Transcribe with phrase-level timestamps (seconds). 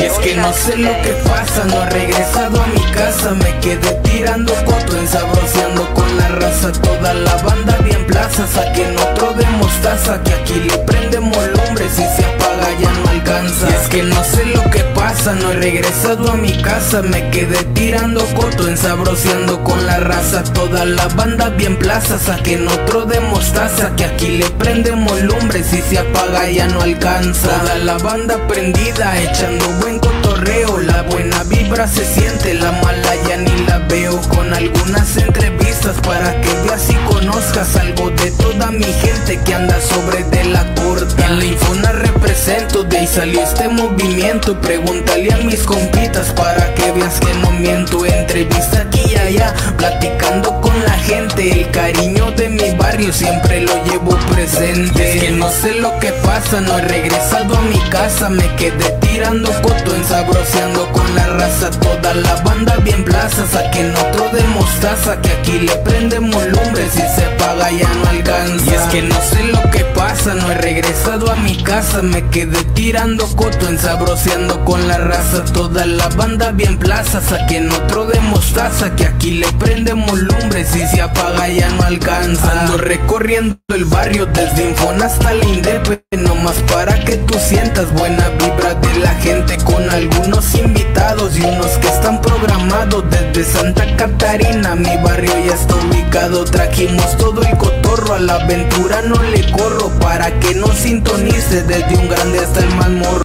[0.00, 3.32] Y es que no sé lo que pasa, no he regresado a mi casa.
[3.32, 6.72] Me quedé tirando coto, ensabroceando con la raza.
[6.72, 12.02] Toda la banda bien plaza, saquen otro de mostaza Que aquí le prendemos lumbre, si
[12.02, 12.39] se
[12.80, 13.68] ya no alcanza.
[13.68, 17.02] Y es que no sé lo que pasa, no he regresado a mi casa.
[17.02, 20.42] Me quedé tirando coto, ensabroceando con la raza.
[20.44, 25.80] Toda la banda bien plaza, saquen otro de mostaza Que aquí le prendemos lumbre, si
[25.80, 27.48] se apaga ya no alcanza.
[27.48, 30.78] Toda la banda prendida, echando buen cotorreo.
[30.78, 34.20] La buena vibra se siente, la mala ya ni la veo.
[34.28, 39.80] Con algunas entrevistas para que veas y conozcas Algo de toda mi gente que anda
[39.80, 41.26] sobre de la corta.
[41.26, 44.60] En la Infona represento, de ahí salió este movimiento.
[44.60, 48.04] Pregúntale a mis compitas para que veas que no miento.
[48.04, 51.50] Entrevista aquí y allá, platicando con la gente.
[51.50, 55.16] El cariño de mi barrio siempre lo llevo presente.
[55.16, 58.28] Es que no sé lo que pasa, no he regresado a mi casa.
[58.28, 61.70] Me quedé tirando coto, ensabroceando con la raza.
[61.70, 67.26] Toda la banda bien plaza, saquen otro de mostaza Que aquí prendemos lumbre, si se
[67.38, 68.64] paga ya no alcanza.
[68.70, 69.84] Y es que no sé lo que
[70.34, 72.02] no he regresado a mi casa.
[72.02, 75.44] Me quedé tirando coto, ensabroceando con la raza.
[75.44, 80.86] Toda la banda bien plaza, saquen otro de mostaza Que aquí le prendemos lumbre, si
[80.86, 82.60] se apaga ya no alcanza.
[82.60, 86.02] Ando recorriendo el barrio desde Infona hasta la Indepe.
[86.16, 91.72] Nomás para que tú sientas buena vibra de la gente Con algunos invitados y unos
[91.78, 93.04] que están programados.
[93.10, 95.74] Desde Santa Catarina mi barrio ya está
[96.10, 101.96] Trajimos todo el cotorro, a la aventura no le corro Para que no sintonice desde
[101.96, 103.22] un grande hasta el más morro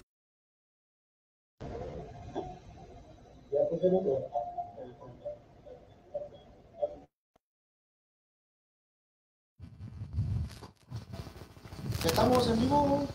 [12.04, 13.08] Estamos en vivo.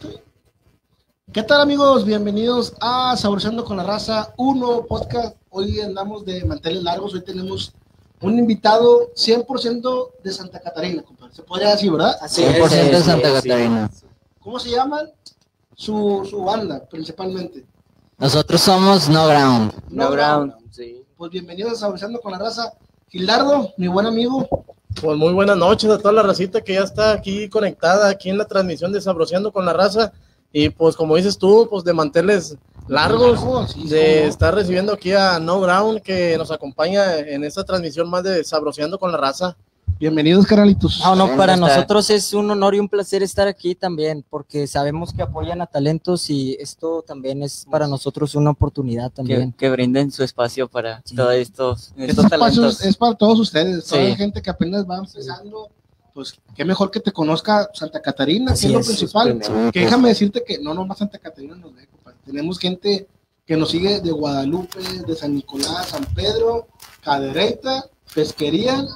[1.33, 2.05] ¿Qué tal amigos?
[2.05, 5.37] Bienvenidos a Saboreando con la Raza, un nuevo podcast.
[5.49, 7.73] Hoy andamos de manteles largos, hoy tenemos
[8.21, 11.35] un invitado 100% de Santa Catarina, compadre.
[11.35, 12.17] Se podría decir, ¿verdad?
[12.21, 13.91] Así 100% de Santa Catarina.
[14.41, 15.11] ¿Cómo se llaman?
[15.75, 17.65] Su, su banda, principalmente.
[18.19, 19.73] Nosotros somos No Ground.
[19.89, 20.55] No Ground.
[20.71, 20.97] sí.
[21.17, 22.73] Pues bienvenidos a Saboreando con la Raza.
[23.09, 24.49] Gildardo, mi buen amigo.
[25.01, 28.39] Pues muy buenas noches a toda la racita que ya está aquí conectada, aquí en
[28.39, 30.13] la transmisión de Sabroseando con la raza.
[30.53, 32.57] Y pues como dices tú, pues de manteles
[32.91, 38.25] largos, de estar recibiendo aquí a No Brown que nos acompaña en esta transmisión más
[38.25, 39.57] de Sabroseando con la raza.
[40.01, 41.01] Bienvenidos, carnalitos.
[41.05, 45.13] No, no, para nosotros es un honor y un placer estar aquí también, porque sabemos
[45.13, 49.53] que apoyan a talentos y esto también es para nosotros una oportunidad Que, también.
[49.53, 51.15] que brinden su espacio para Sí.
[51.15, 52.81] todos estos, Estos estos talentos.
[52.85, 54.09] es para todos ustedes, toda Sí.
[54.09, 55.69] la gente que apenas va empezando,
[56.15, 59.39] pues qué mejor que te conozca Santa Catarina, Así que es lo es, principal.
[59.43, 61.87] Sí, Que déjame decirte que no nomás Santa Catarina nos ve.
[62.31, 63.09] Tenemos gente
[63.45, 66.69] que nos sigue de Guadalupe, de San Nicolás, San Pedro,
[67.03, 68.87] Cadereyta, Pesquería,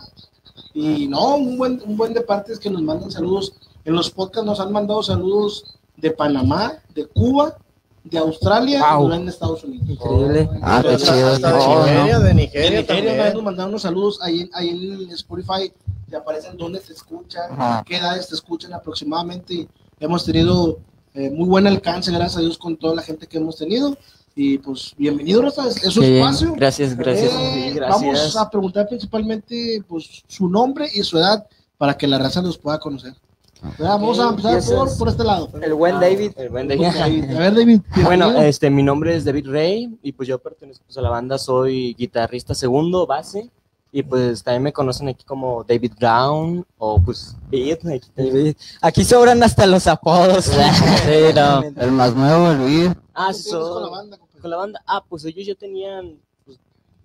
[0.72, 3.54] y no, un buen, un buen de partes que nos mandan saludos.
[3.84, 7.56] En los podcasts nos han mandado saludos de Panamá, de Cuba,
[8.04, 9.06] de Australia Wow.
[9.06, 9.88] y de en Estados Unidos.
[9.88, 10.48] Increíble.
[10.62, 11.38] Ah, qué chido.
[11.38, 13.34] de Nigeria, de De Nigeria, también.
[13.34, 14.68] nos mandaron unos saludos ahí en, ahí
[15.04, 15.72] en Spotify,
[16.08, 17.82] te aparecen dónde se escuchan, Ajá.
[17.84, 19.68] qué edades te escuchan aproximadamente.
[19.98, 20.78] hemos tenido
[21.14, 23.96] eh, muy buen alcance, gracias a Dios, con toda la gente que hemos tenido.
[24.34, 26.16] Y pues, bienvenido, Raza, es, Qué bien.
[26.16, 26.54] espacio.
[26.56, 27.32] Gracias, gracias.
[27.32, 28.02] Eh, Sí, gracias.
[28.02, 31.46] Vamos a preguntar principalmente pues, su nombre y su edad
[31.78, 33.14] para que la raza los pueda conocer.
[33.62, 33.94] ¿Verdad?
[33.94, 35.48] Vamos a empezar por, por este lado.
[35.62, 36.32] El buen David.
[36.36, 36.84] El buen David.
[36.84, 37.80] A ver, David.
[38.02, 41.38] Bueno, este, mi nombre es David Rey y pues yo pertenezco pues, a la banda,
[41.38, 43.50] soy guitarrista segundo, base
[43.96, 48.56] y pues también me conocen aquí como David Brown o pues aquí David.
[48.80, 50.46] Aquí sobran hasta los apodos.
[51.04, 52.90] Sí, no, el más nuevo, el Luis.
[53.14, 54.82] Ah, ¿Cómo sí, con la banda, con la banda.
[54.84, 56.58] Ah, pues ellos ya tenían, pues,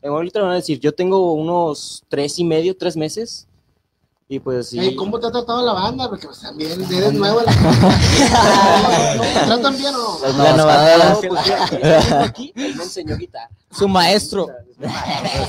[0.03, 3.45] ahorita me van a decir, yo tengo unos tres y medio, tres meses
[4.27, 4.95] y pues sí.
[4.95, 6.09] ¿Cómo te ha tratado la banda?
[6.09, 7.41] Porque pues, también eres nuevo.
[7.41, 10.27] la- ¿No ¿Te tratan bien o no?
[10.37, 11.23] La novatos.
[11.23, 13.51] No, pues, mira, él estuvo aquí, él me enseñó guitarra.
[13.69, 14.47] Su maestro.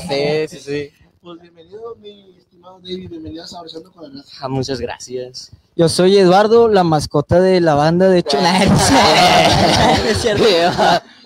[0.09, 1.00] Sí, sí, sí.
[1.23, 3.11] Pues bienvenido, mi estimado David.
[3.11, 4.37] Bienvenido a Saboreando con la Raza.
[4.41, 5.53] Ah, muchas gracias.
[5.77, 8.41] Yo soy Eduardo, la mascota de la banda, de hecho.
[8.41, 10.45] Nah, no es- no es cierto.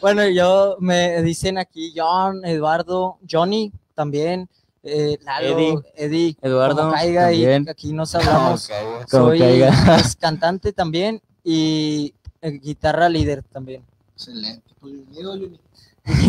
[0.00, 4.48] Bueno, yo me dicen aquí John, Eduardo, Johnny también,
[4.82, 5.78] eh, Lalo, Eddie.
[5.94, 7.64] Eddie, Eduardo, como caiga también.
[7.66, 8.68] y aquí nos hablamos.
[9.10, 9.72] Como Soy caiga.
[9.86, 12.12] pues, cantante también y
[12.42, 13.82] eh, guitarra líder también.
[14.16, 14.62] Excelente.
[14.80, 15.60] Pues bienvenido, Juni.
[16.04, 16.28] Pues,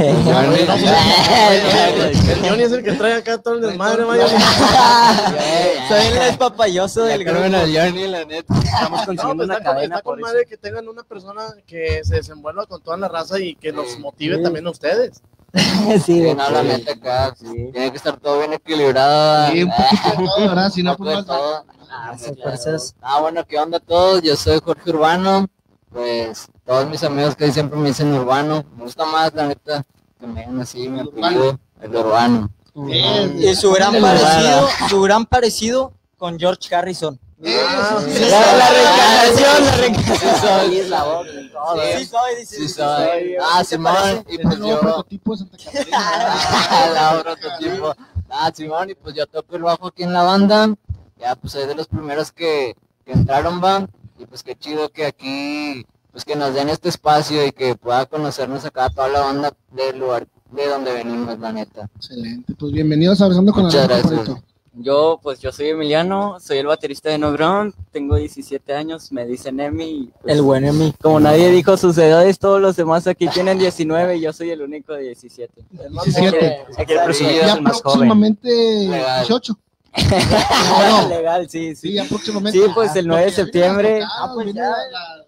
[2.29, 4.25] El Johnny es el que trae acá todo el desmadre, vaya.
[5.89, 7.43] Soy el despapalloso del grupo.
[7.43, 8.53] Al Johnny, la neta.
[8.57, 11.41] Estamos No, consiguiendo pues una está con, cadena está con madre que tengan una persona
[11.67, 15.21] que se desenvuelva con toda la raza y que nos motive también a ustedes.
[16.05, 17.33] Sí, no, la neta acá.
[17.39, 17.69] Sí.
[17.71, 19.51] Tiene que estar todo bien equilibrado.
[19.51, 20.69] Sí, un poquito de todo, ¿verdad?
[20.69, 21.65] Si no, pues de más todo.
[21.89, 22.93] Ah, fuerzas.
[23.01, 24.21] Ah, bueno, ¿qué onda a todos?
[24.21, 25.47] Yo soy Jorge Urbano.
[25.89, 28.65] Pues todos mis amigos que siempre me dicen Urbano.
[28.75, 29.85] Me gusta más, la neta,
[30.19, 32.49] que me digan así, mi apellido, el Urbano.
[32.73, 33.37] Bien.
[33.41, 37.19] Y su gran parecido, su gran parecido con George Harrison.
[37.45, 40.71] Ah, Sí, sí, sí, La, la reencarnación, la reencarnación.
[40.71, 41.81] Sí, la voz y todo.
[41.97, 42.55] Sí soy, dice.
[42.55, 43.35] sí soy.
[43.41, 44.79] Ah, Simón, y Es pues yo...
[44.79, 46.89] prototipo de Santa Catarina.
[46.93, 47.95] la prototipo.
[48.29, 50.69] Ah, Simón, y pues yo toco el bajo aquí en la banda.
[51.17, 52.75] Ya, pues soy de los primeros que,
[53.05, 53.85] que entraron, va.
[54.17, 55.85] Y pues qué chido que aquí,
[56.15, 59.99] pues que nos den este espacio y que pueda conocernos acá toda la banda del
[59.99, 61.89] lugar de donde venimos, la neta.
[61.97, 62.53] Excelente.
[62.57, 64.37] Pues bienvenidos a Abrazando con la Muchas Raza, gracias.
[64.75, 69.25] Yo, pues yo soy Emiliano, soy el baterista de No Ground, tengo 17 años, me
[69.25, 70.09] dicen Emi.
[70.21, 70.93] pues, El buen Emi.
[71.01, 74.61] Como nadie dijo sus edades, todos los demás aquí tienen 19 y yo soy el
[74.61, 75.65] único de 17.
[75.83, 76.37] el más 17.
[76.39, 76.77] joven.
[76.77, 77.83] Hay que presumir Sí, es el más joven.
[77.83, 79.19] próximamente Legal.
[79.27, 79.53] 18.
[81.09, 81.93] Legal, sí, Sí, sí.
[81.93, 82.57] ya próximamente.
[82.57, 84.01] Sí, pues, el 9 de Porque ya vienen septiembre.
[84.17, 84.61] Ah, pues, ya.
[84.69, 85.24] la-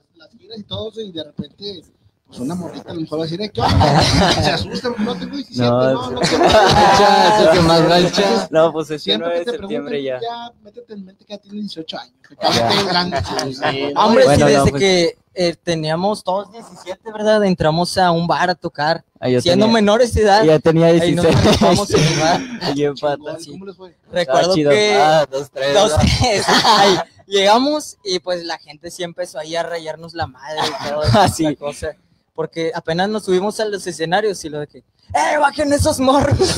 [0.48, 1.82] giras y todo eso, y de repente,
[2.28, 4.02] pues una morrita a lo mejor va a decir, "Eh, ¿qué onda?
[4.44, 6.30] Se asustan, no tengo 17, No, no, no, sí.
[6.30, 6.44] quiero".
[6.44, 8.52] Gacha, es el que más.
[8.52, 10.20] No, pues este Siempre 9 que de te septiembre ya.
[10.22, 12.14] ya métete en mente que ya tienes 18 años.
[12.28, 13.18] Que vez eres grande.
[13.24, 17.44] Sí, Hombre, Bueno, sí, no, desde pues- que eh, teníamos todos 17, ¿verdad?
[17.46, 19.06] Entramos a un bar a tocar.
[19.20, 21.62] Ah, Siendo tenía- menores de edad, Ya tenía ahí nos 16.
[21.62, 22.42] vamos a jugar.
[22.74, 23.38] Bien Chingón, pata.
[23.52, 23.96] ¿Cómo les fue?
[24.12, 24.72] Recuerdo chido.
[24.72, 25.74] que Ah, dos, tres.
[25.76, 26.98] dos, tres, ahí,
[27.28, 31.26] llegamos y pues la gente sí empezó ahí a rayarnos la madre y todo Ah,
[31.26, 31.56] esa sí.
[31.56, 31.96] cosa.
[32.34, 36.38] Porque apenas nos subimos a los escenarios y lo de que, ¡eh, bajen esos morros!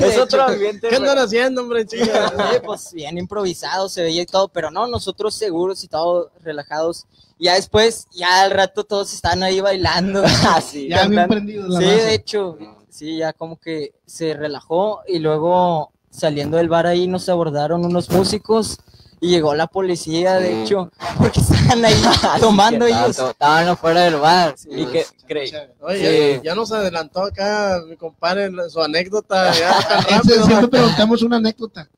[0.00, 0.88] Es otro ambiente.
[0.88, 2.28] ¿Qué andan haciendo, hombre, chica?
[2.52, 7.06] Sí, pues bien improvisado se veía y todo, pero no, nosotros seguros y todo relajados.
[7.38, 10.22] Ya después, ya al rato todos están ahí bailando.
[10.54, 10.88] Así.
[10.88, 12.04] Ya bien prendidos la Sí, raza.
[12.04, 12.58] de hecho,
[12.90, 18.10] sí, ya como que se relajó y luego saliendo del bar ahí nos abordaron unos
[18.10, 18.78] músicos
[19.20, 21.94] y llegó la policía, de hecho, porque estaban ahí
[22.40, 23.16] tomando Estaban ellos.
[23.16, 24.54] to- Estaban afuera del bar.
[24.70, 25.52] Y que creí.
[25.80, 26.40] Oye, Sí.
[26.42, 30.46] ya nos adelantó acá mi compadre su anécdota ya tan Ese- rápido.
[30.46, 31.88] Siempre preguntamos una anécdota.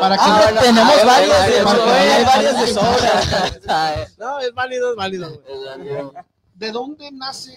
[0.00, 1.46] para que Ah, no- bueno, tenemos Hay varios,
[2.56, 4.08] de hay sobra.
[4.18, 5.30] No, es válido, es válido.
[5.30, 6.24] güey.
[6.54, 7.54] ¿De dónde nace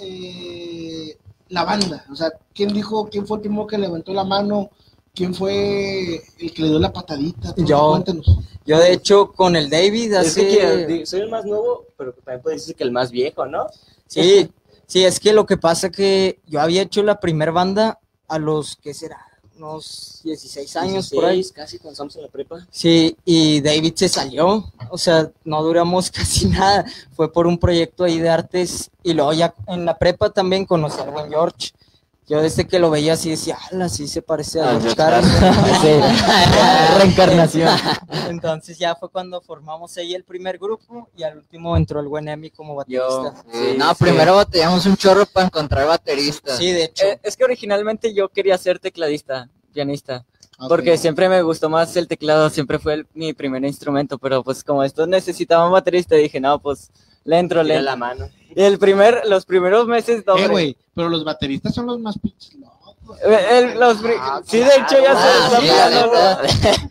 [0.00, 1.16] eh,
[1.48, 2.04] la banda?
[2.10, 4.70] O sea, ¿quién dijo, quién fue el primero que levantó la mano?
[5.18, 7.52] ¿Quién fue el que le dio la patadita?
[7.56, 8.04] Yo.
[8.64, 10.46] Yo de hecho con el David Es hace...
[10.46, 13.66] que soy el más nuevo, pero también puede decir que el más viejo, ¿no?
[14.06, 14.48] Sí,
[14.86, 17.98] sí, es que lo que pasa que yo había hecho la primer banda
[18.28, 19.18] a los, ¿qué será?
[19.56, 21.38] Unos 16 años por ahí.
[21.38, 22.64] 16, Casi cuando estamos en la prepa.
[22.70, 26.84] Sí, y David se salió, o sea, no duramos casi nada,
[27.16, 31.00] fue por un proyecto ahí de artes y luego ya en la prepa también conocí
[31.00, 31.72] al buen George.
[32.28, 35.02] Yo desde que lo veía así decía, ala, sí se parece a Ah, George George
[35.02, 36.98] Harrison".
[36.98, 37.68] Reencarnación.
[38.28, 42.28] Entonces ya fue cuando formamos ahí el primer grupo y al último entró el buen
[42.28, 43.44] Emi como Yo, baterista.
[43.52, 46.58] Sí, no, primero batallamos un chorro para encontrar bateristas.
[46.58, 47.04] Sí, de hecho.
[47.06, 50.24] Eh, es que originalmente yo quería ser tecladista, pianista,
[50.68, 54.62] porque siempre me gustó más el teclado, siempre fue el- mi primer instrumento, pero pues
[54.64, 56.90] como estos necesitaban baterista, dije, no, pues
[57.24, 58.28] le entro, le la mano.
[58.54, 62.18] Y el primer, los primeros meses, no, Eh, güey, pero los bateristas son los más
[62.18, 62.76] pinches locos.
[63.22, 63.32] el-
[63.70, 66.42] el- los pri- sí, de hecho ya Ah, se está sí, pegando, la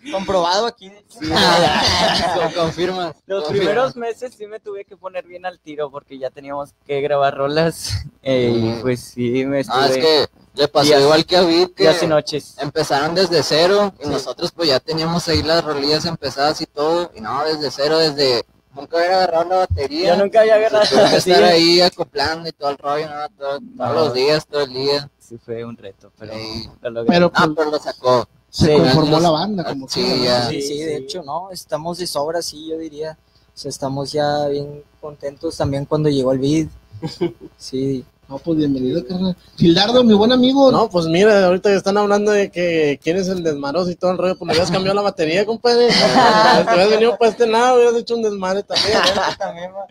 [0.06, 0.12] ¿no?
[0.18, 0.90] comprobado aquí.
[0.90, 1.20] de hecho.
[2.36, 3.14] Con- Confirma.
[3.28, 3.66] Los confirma.
[3.66, 7.36] primeros meses sí me tuve que poner bien al tiro porque ya teníamos que grabar
[7.36, 7.92] rolas
[8.24, 8.82] eh, y Mm.
[8.82, 11.84] pues sí me estuve Ah, es que le pasó días- igual que a Vid, que
[11.84, 12.56] días y noches.
[12.60, 17.12] empezaron desde cero y nosotros pues ya teníamos ahí las rolillas empezadas y todo.
[17.16, 18.44] Y no, desde cero, desde
[18.77, 20.15] nunca había agarrado la batería.
[20.15, 21.31] Yo nunca había agarrado que así.
[21.31, 23.29] estar ahí acoplando y todo el rollo, ¿no?
[23.38, 23.84] Todo- No.
[23.86, 25.10] todos los días, todo el día.
[25.19, 26.69] Sí fue un reto, pero Sí.
[26.81, 27.07] lo logré.
[27.13, 28.27] Pero Ah, pero lo sacó.
[28.50, 30.24] se sí, conformó los- la banda, como sí, ¿no?
[30.24, 30.48] ya.
[30.50, 33.17] Sí, sí, Sí, de hecho, no, estamos de sobra, sí, yo diría.
[33.53, 36.69] O sea, estamos ya bien contentos también cuando llegó el beat.
[37.57, 39.38] Sí, No, pues bienvenido, carnal.
[39.55, 40.69] Gildardo, mi buen amigo.
[40.69, 44.12] No, pues mira, ahorita que están hablando de que quién es el desmaroso y todo
[44.12, 45.88] el rollo, pues le hubieras cambiado la batería, compadre.
[46.67, 48.98] Te hubieras venido para este lado, hubieras hecho un desmadre también.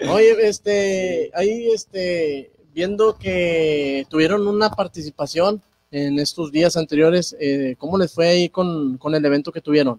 [0.05, 0.13] ¿no?
[0.13, 7.97] Oye, este, ahí, este, viendo que tuvieron una participación en estos días anteriores, eh, ¿cómo
[7.97, 9.99] les fue ahí con, con el evento que tuvieron?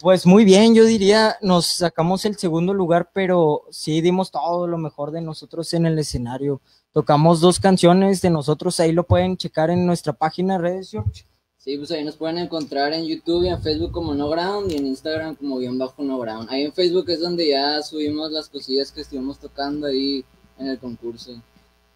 [0.00, 4.78] Pues muy bien, yo diría, nos sacamos el segundo lugar, pero sí dimos todo lo
[4.78, 6.60] mejor de nosotros en el escenario.
[6.92, 11.24] Tocamos dos canciones de nosotros, ahí lo pueden checar en nuestra página de redes, George.
[11.58, 14.76] Sí, pues ahí nos pueden encontrar en YouTube y en Facebook como No Ground y
[14.76, 16.48] en Instagram como guion bajo No Ground.
[16.50, 20.22] Ahí en Facebook es donde ya subimos las cosillas que estuvimos tocando ahí
[20.58, 21.40] en el concurso.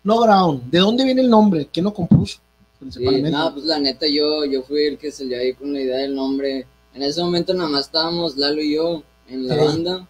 [0.03, 1.69] No Ground, ¿de dónde viene el nombre?
[1.71, 2.37] ¿Quién lo compuso?
[2.39, 2.41] Sí,
[2.81, 3.31] Principalmente.
[3.31, 6.15] no, pues la neta yo, yo fui el que salió ahí con la idea del
[6.15, 6.67] nombre.
[6.99, 9.61] En ese momento nada más estábamos Lalo y yo en la Sí.
[9.65, 10.07] banda.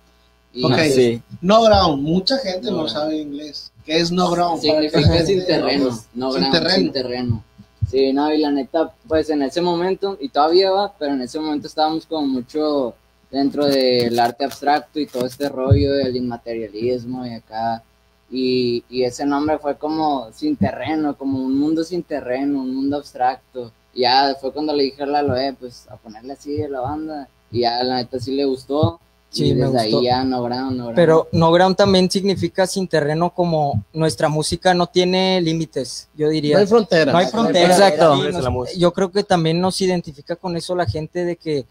[0.54, 0.78] Y Ok.
[0.94, 1.22] Sí.
[1.42, 2.88] No Ground, mucha gente no, No.
[2.88, 3.70] sabe inglés.
[3.84, 4.62] ¿Qué es No Ground?
[4.62, 6.74] Significa sin terreno, no Sin ground, terreno.
[6.76, 7.44] sin terreno.
[7.90, 11.38] Sí, no, y la neta, pues en ese momento, y todavía va, pero en ese
[11.38, 12.94] momento estábamos como mucho
[13.30, 17.82] dentro del arte abstracto y todo este rollo del inmaterialismo y acá.
[18.30, 22.96] Y, y ese nombre fue como sin terreno, como un mundo sin terreno, un mundo
[22.96, 23.72] abstracto.
[23.98, 26.80] Y ya fue cuando le dije a Lalo, eh, pues a ponerle así a la
[26.80, 27.28] banda.
[27.50, 29.00] Y ya la neta sí le gustó.
[29.28, 29.98] Sí, y me desde gustó.
[29.98, 30.94] ahí ya no ground, no ground.
[30.94, 36.54] Pero no ground también significa sin terreno como nuestra música no tiene límites, yo diría.
[36.54, 37.10] No hay frontera.
[37.12, 37.72] No hay frontera.
[37.74, 38.14] Exacto.
[38.30, 41.66] Nos- yo creo que también nos identifica con eso la gente de que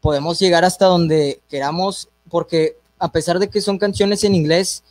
[0.00, 4.82] podemos llegar hasta donde queramos, porque a pesar de que son canciones en inglés,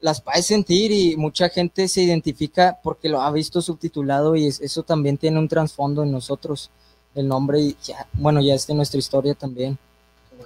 [0.00, 4.60] las puedes sentir y mucha gente se identifica porque lo ha visto subtitulado y es-
[4.60, 6.70] eso también tiene un trasfondo en nosotros,
[7.14, 9.78] el nombre y ya, bueno, ya es de nuestra historia también.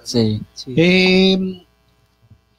[0.03, 0.41] Sí.
[0.53, 0.73] Sí.
[0.77, 1.65] Eh,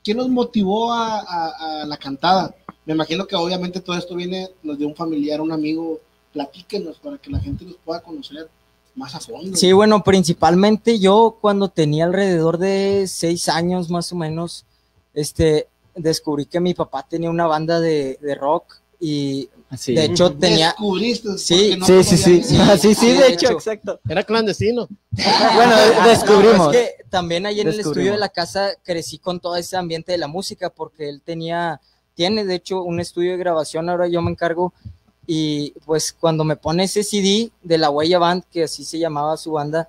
[0.04, 2.54] ¿Quién nos motivó a, a- a la cantada?
[2.84, 6.00] Me imagino que obviamente todo esto viene nos de un familiar, un amigo.
[6.32, 8.48] Platíquenos para que la gente nos pueda conocer
[8.94, 9.54] más a fondo.
[9.56, 14.64] Sí, bueno, principalmente yo cuando tenía alrededor de seis años más o menos,
[15.14, 19.94] este, descubrí que mi papá tenía una banda de, de rock y Sí.
[19.94, 21.38] de hecho tenía, Descubriste.
[21.38, 22.56] Sí, no Sí, sí, sí.
[22.60, 23.52] Ah, Sí, sí, Sí, de de hecho, hecho.
[23.54, 24.00] exacto.
[24.06, 24.86] Era clandestino.
[25.54, 26.58] Bueno, descubrimos.
[26.58, 29.76] No, es que también ahí en el estudio de la casa crecí con todo ese
[29.78, 31.80] ambiente de la música porque él tenía,
[32.14, 34.74] tiene de hecho un estudio de grabación, ahora yo me encargo
[35.26, 39.38] y pues cuando me pone ese CD de la Huella Band, que así se llamaba
[39.38, 39.88] su banda,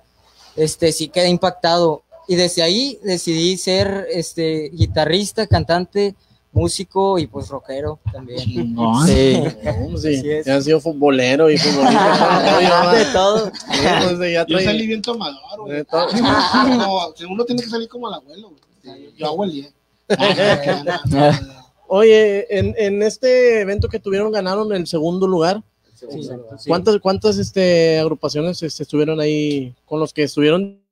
[0.56, 6.14] este sí quedé impactado y desde ahí decidí ser este guitarrista, cantante,
[6.52, 8.38] músico y pues rockero también.
[8.38, 8.64] Sí.
[8.64, 9.42] No, sí,
[9.94, 10.46] Así es.
[10.46, 12.92] ya han sido futbolero y futbolista.
[12.94, 13.46] De todo.
[13.46, 13.80] Sí,
[14.16, 15.76] pues, ya Yo salí bien tomador, güey.
[15.78, 16.06] de todo.
[16.78, 18.50] No, uno tiene que salir como el abuelo,
[18.84, 19.12] güey.
[19.16, 19.72] Yo abuelé.
[21.88, 25.62] Oye, en, en este evento que tuvieron ganaron el segundo lugar.
[25.94, 26.06] Sí.
[26.66, 30.83] ¿Cuántas, cuántas este, agrupaciones este, estuvieron ahí con los que estuvieron?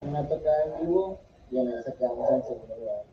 [0.00, 3.04] Una tocada en vivo y en esa quedamos en segundo lugar.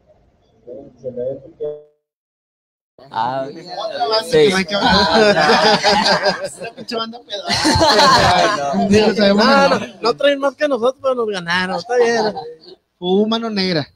[3.12, 3.46] Ah,
[3.78, 4.38] Otra banda Sí.
[4.48, 4.76] que no que.
[4.76, 7.20] Una pinche banda
[10.18, 11.78] traen más que nosotros, pero nos ganaron.
[11.78, 12.34] Está bien.
[13.00, 13.88] Uh, mano negra.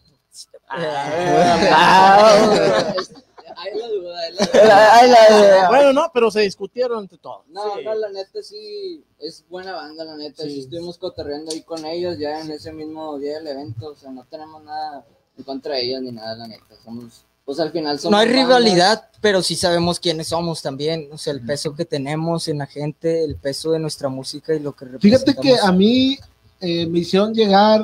[3.59, 5.69] Ahí la duda, ahí la duda.
[5.69, 7.45] Bueno, no, pero se discutieron entre todos.
[7.49, 10.43] No, no, la neta sí es buena banda, la neta.
[10.43, 10.61] Sí.
[10.61, 13.89] estuvimos cotorreando ahí con ellos ya en ese mismo día del evento.
[13.89, 15.05] O sea, no tenemos nada
[15.37, 16.75] en contra de ellos ni nada, la neta.
[16.83, 18.11] Somos, pues al final somos.
[18.11, 21.09] No hay rivalidad, pero sí sabemos quiénes somos también.
[21.11, 24.59] O sea, el peso que tenemos en la gente, el peso de nuestra música y
[24.59, 25.69] lo que Fíjate que representamos.
[25.69, 26.17] a mí
[26.61, 27.81] eh, me hicieron llegar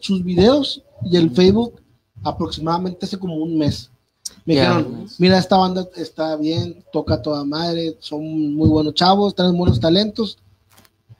[0.00, 1.80] sus videos y el Facebook
[2.22, 3.90] aproximadamente hace como un mes.
[4.48, 9.56] Me dijeron, mira, esta banda está bien, toca toda madre, son muy buenos chavos, traen
[9.56, 10.38] buenos talentos.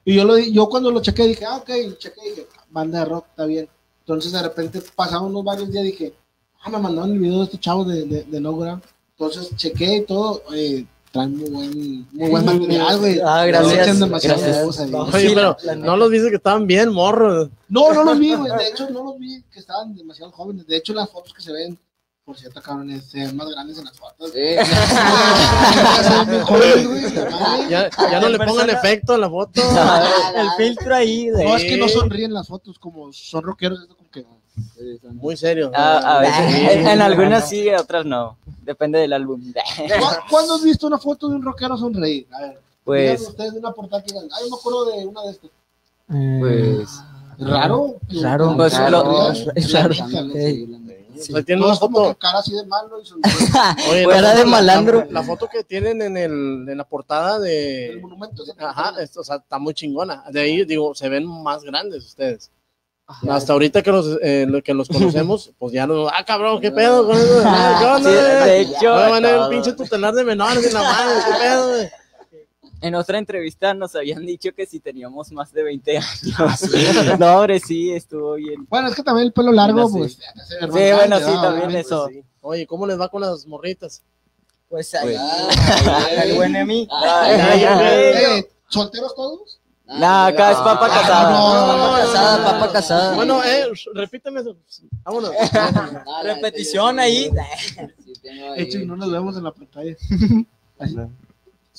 [0.03, 1.69] Y yo, lo, di- yo cuando lo chequé dije, ah, ok,
[1.99, 3.69] chequé, dije, banda de rock, está bien.
[3.99, 6.13] Entonces de repente pasaron unos varios días dije,
[6.63, 8.81] ah, me mandaron el video de estos chavos de, de, de No Ground.
[9.11, 13.19] Entonces chequé y todo, eh, traen muy buen, muy buen material, güey.
[13.23, 13.87] Ah, gracias.
[14.89, 17.49] No, Oye, pero los dices que estaban bien, morros.
[17.67, 18.51] No, no los vi, güey.
[18.57, 20.65] De hecho, no los vi que estaban demasiado jóvenes.
[20.65, 21.77] De hecho, las fotos que se ven,
[22.29, 24.31] por cierto, cabrones, se ven más grandes en las fotos.
[24.31, 24.39] Sí.
[27.69, 29.59] Ya, ya no le pongan efecto a la foto.
[30.35, 31.43] el filtro ahí de...
[31.43, 34.25] No, es que no sonríen las fotos, como son rockeros, es como que.
[35.13, 35.71] Muy serio.
[35.73, 36.53] Ah, a veces.
[36.55, 36.65] Sí.
[36.69, 38.37] En, en algunas sí, otras no.
[38.61, 39.41] Depende del álbum.
[39.51, 42.27] ¿Cu- ¿Cuándo has visto una foto de un rockero sonreír?
[42.31, 45.23] A ver, Pues, ustedes de una portada que digan, ay, yo me acuerdo de una
[45.23, 45.49] de estas.
[46.07, 46.89] pues.
[47.39, 47.95] ¿Raro?
[48.21, 48.53] Raro.
[48.55, 49.51] Pues Raro, lo- ¿eh?
[49.55, 49.93] es raro.
[49.95, 50.67] Fíjale.
[51.21, 51.39] Ok.
[51.39, 52.09] O sea, una foto.
[52.13, 53.19] que cara así de malo y son
[53.91, 55.05] Oye, Fuera la- de la- malandro.
[55.05, 57.99] La, la foto que tienen en, el, en la portada el de.
[58.01, 58.43] monumento.
[58.45, 58.51] ¿sí?
[58.57, 60.23] Ajá, esto, o sea, está muy chingona.
[60.31, 62.51] De ahí, digo, se ven más grandes ustedes.
[63.27, 66.07] Hasta ahorita que los, eh, que los conocemos, pues ya no.
[66.09, 67.41] Ah, cabrón, qué pedo con eso.
[67.79, 70.81] ¿Qué onda, Sí, de hecho, van a ver un pinche tutelar de menores en la
[70.83, 71.89] madre, qué pedo, güey.
[72.81, 76.21] En otra entrevista nos habían dicho que si teníamos más de 20 años.
[77.19, 78.65] no, hombre, sí, estuvo bien.
[78.69, 80.17] Bueno, es que también el pelo largo, Bueno, pues.
[80.17, 81.41] ver Sí, bueno, grande, sí, ¿no?
[81.41, 82.03] también eso.
[82.05, 82.23] pues, sí.
[82.41, 84.01] Oye, ¿cómo les va con las morritas?
[84.69, 86.87] Pues ahí, Pues- el buen Emi.
[88.69, 89.59] ¿Solteros todos?
[89.87, 91.31] No, acá es papa Ah, casada.
[91.31, 91.67] no.
[91.81, 93.15] Papa casada, papa casada.
[93.15, 94.55] Bueno, eh, repíteme eso.
[95.03, 95.31] Vámonos.
[96.23, 97.31] Repetición ahí.
[97.31, 99.95] De hecho, no nos vemos en la pantalla.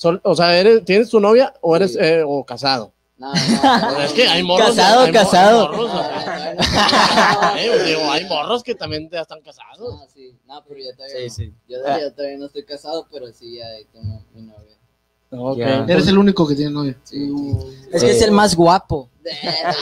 [0.01, 1.99] Sol- o sea, ¿eres, ¿tienes tu novia o eres Sí.
[2.01, 2.91] eh, o casado?
[3.19, 4.69] No, O sea, es que hay morros.
[4.75, 5.61] Casado, hay casado.
[5.71, 6.55] hay morros, o sea,
[7.63, 9.93] eh, digo, hay morros que también ya están casados.
[9.93, 11.33] No, sí, no, pero yo todavía Sí, no.
[11.33, 11.53] sí.
[11.69, 11.99] Yo, Ah.
[12.01, 14.75] yo todavía no estoy casado, pero sí ya tengo mi novia.
[15.33, 15.57] Ok.
[15.59, 15.85] Ya.
[15.87, 16.97] Eres el único que tiene novia.
[17.03, 17.31] Sí.
[17.93, 19.07] Es que es el más guapo.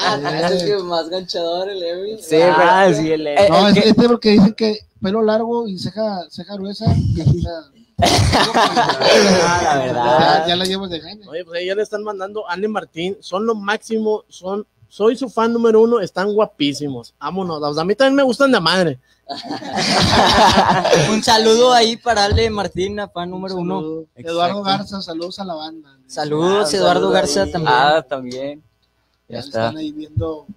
[0.04, 2.22] Ah, es el que más ganchador el Emi.
[2.22, 5.80] Sí, Ah, sí, el Eh, No, es, que- este porque dicen que pelo largo y
[5.80, 6.94] ceja, ceja gruesa.
[7.16, 7.72] viejita.
[8.02, 10.42] Ah, la verdad.
[10.42, 11.28] Ya, ya la llevo de gane.
[11.28, 15.30] Oye, pues ahí ya le están mandando Anne Martín, son lo máximo, son, soy su
[15.30, 17.14] fan número uno, están guapísimos.
[17.20, 19.00] Vámonos, a mí también me gustan de madre.
[21.12, 23.80] Un saludo ahí para Ale Martín, fan número uno.
[23.80, 24.06] Saludos.
[24.16, 24.64] Eduardo.
[24.64, 25.90] Garza, saludos a la banda.
[26.08, 27.52] Saludos, Ah, Eduardo saludo Garza ahí.
[27.52, 27.74] también.
[27.76, 28.64] Ah, también.
[29.28, 29.80] Ya, Ya están está.
[29.80, 30.48] ahí viendo,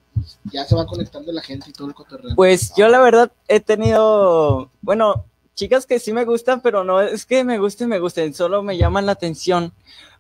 [0.51, 2.35] ya se va conectando la gente y todo el cotorreo.
[2.35, 7.27] Pues yo la verdad he tenido, bueno, chicas que sí me gustan, pero no es
[7.27, 9.73] que me gusten, me gusten, solo me llaman la atención.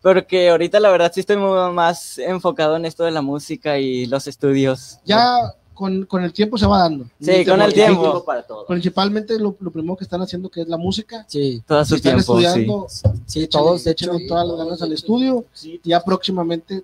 [0.03, 4.07] Porque ahorita la verdad sí estoy muy más enfocado en esto de la música y
[4.07, 4.99] los estudios.
[5.05, 5.37] ya
[5.75, 7.07] con, con el tiempo se va dando.
[7.21, 8.25] Sí, con el tiempo.
[8.25, 8.67] para todo.
[8.67, 11.25] Principalmente lo, lo primero que están haciendo que es la música.
[11.29, 12.45] Sí, Todo su están tiempo, sí.
[12.47, 12.87] estudiando,
[13.27, 14.11] sí, todos, de hecho.
[14.29, 15.45] todas las ganas al estudio.
[15.83, 16.83] Ya próximamente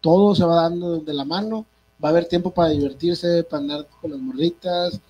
[0.00, 1.64] todo se va dando de la mano.
[2.02, 5.00] Va a haber tiempo para divertirse, para andar con las morritas,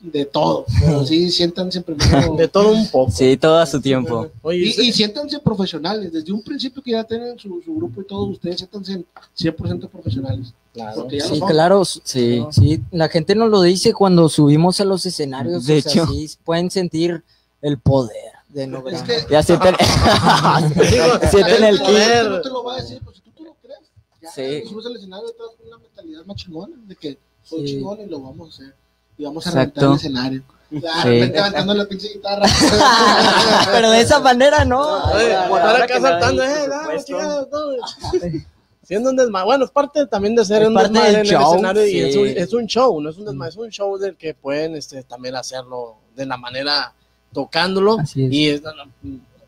[0.00, 0.66] de todo.
[0.80, 2.34] Pero sí, siéntanse primero.
[2.36, 3.10] De todo un poco.
[3.10, 4.28] Sí, todo a su tiempo.
[4.42, 6.12] Oye, Y, y siéntanse profesionales.
[6.12, 9.04] Desde un principio que ya tienen su, su grupo y todos ustedes, siéntanse
[9.38, 10.52] 100% profesionales.
[10.72, 11.08] claro.
[11.10, 11.84] Ya Sí, claro.
[11.84, 12.44] Sí.
[12.50, 15.66] Sí, la gente nos lo dice cuando subimos a los escenarios.
[15.66, 16.06] De o sea, hecho.
[16.12, 17.22] sí, pueden sentir
[17.62, 19.74] el poder de no Es que Ya sienten,
[21.30, 22.28] sienten el no, kick.
[22.28, 23.80] no te lo va a decir, pues si tú te lo crees.
[24.22, 24.68] Ya Sí.
[24.68, 27.74] subes al escenario, te vas con una mentalidad más chingona, de que soy Sí.
[27.74, 28.74] chingón y lo vamos a hacer.
[29.18, 29.80] Y vamos a Exacto.
[29.80, 30.42] reventar el escenario.
[30.68, 30.86] De Sí.
[31.04, 32.44] repente aventando la pinche guitarra.
[33.72, 34.98] Pero de esa manera, ¿no?
[35.16, 36.68] Estar acá saltando, eh.
[38.82, 39.44] Siendo un desmadre.
[39.46, 42.00] Bueno, es parte también de ser Es un desmadre en show, el escenario y sí.
[42.00, 44.76] es un, es un show, no es un desmadre, es un show del que pueden
[44.76, 46.92] este, también hacerlo de la manera
[47.32, 48.32] tocándolo Así es.
[48.32, 48.62] y es-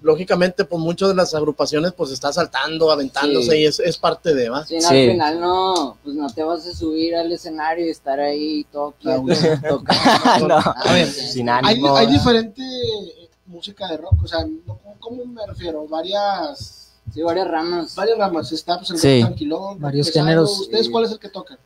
[0.00, 3.56] lógicamente pues muchas de las agrupaciones pues está saltando, aventándose Sí.
[3.58, 4.64] y es, es parte de, ¿va?
[4.64, 4.94] Sí, no, Sí.
[5.04, 8.92] al final no, pues no te vas a subir al escenario y estar ahí todo
[9.00, 9.24] quieto,
[9.68, 10.48] tocando.
[10.48, 10.56] No.
[10.56, 11.96] A ver, Sin hay, ánimo.
[11.96, 15.86] hay diferente eh, música de rock, o sea, no- ¿cómo me refiero?
[15.88, 17.94] Varias Sí, varias ramas.
[17.94, 18.52] varias ramas.
[18.52, 19.20] Está pues, el Sí.
[19.22, 20.26] tranquilón, Varios pesado.
[20.26, 20.60] géneros.
[20.60, 21.58] ¿Ustedes cuál es el que tocan?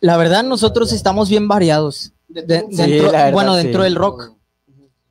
[0.00, 2.12] La verdad, nosotros estamos bien variados.
[2.28, 2.70] De De- todo.
[2.70, 3.62] Sí, dentro, la verdad, bueno, sí.
[3.64, 4.32] dentro del rock.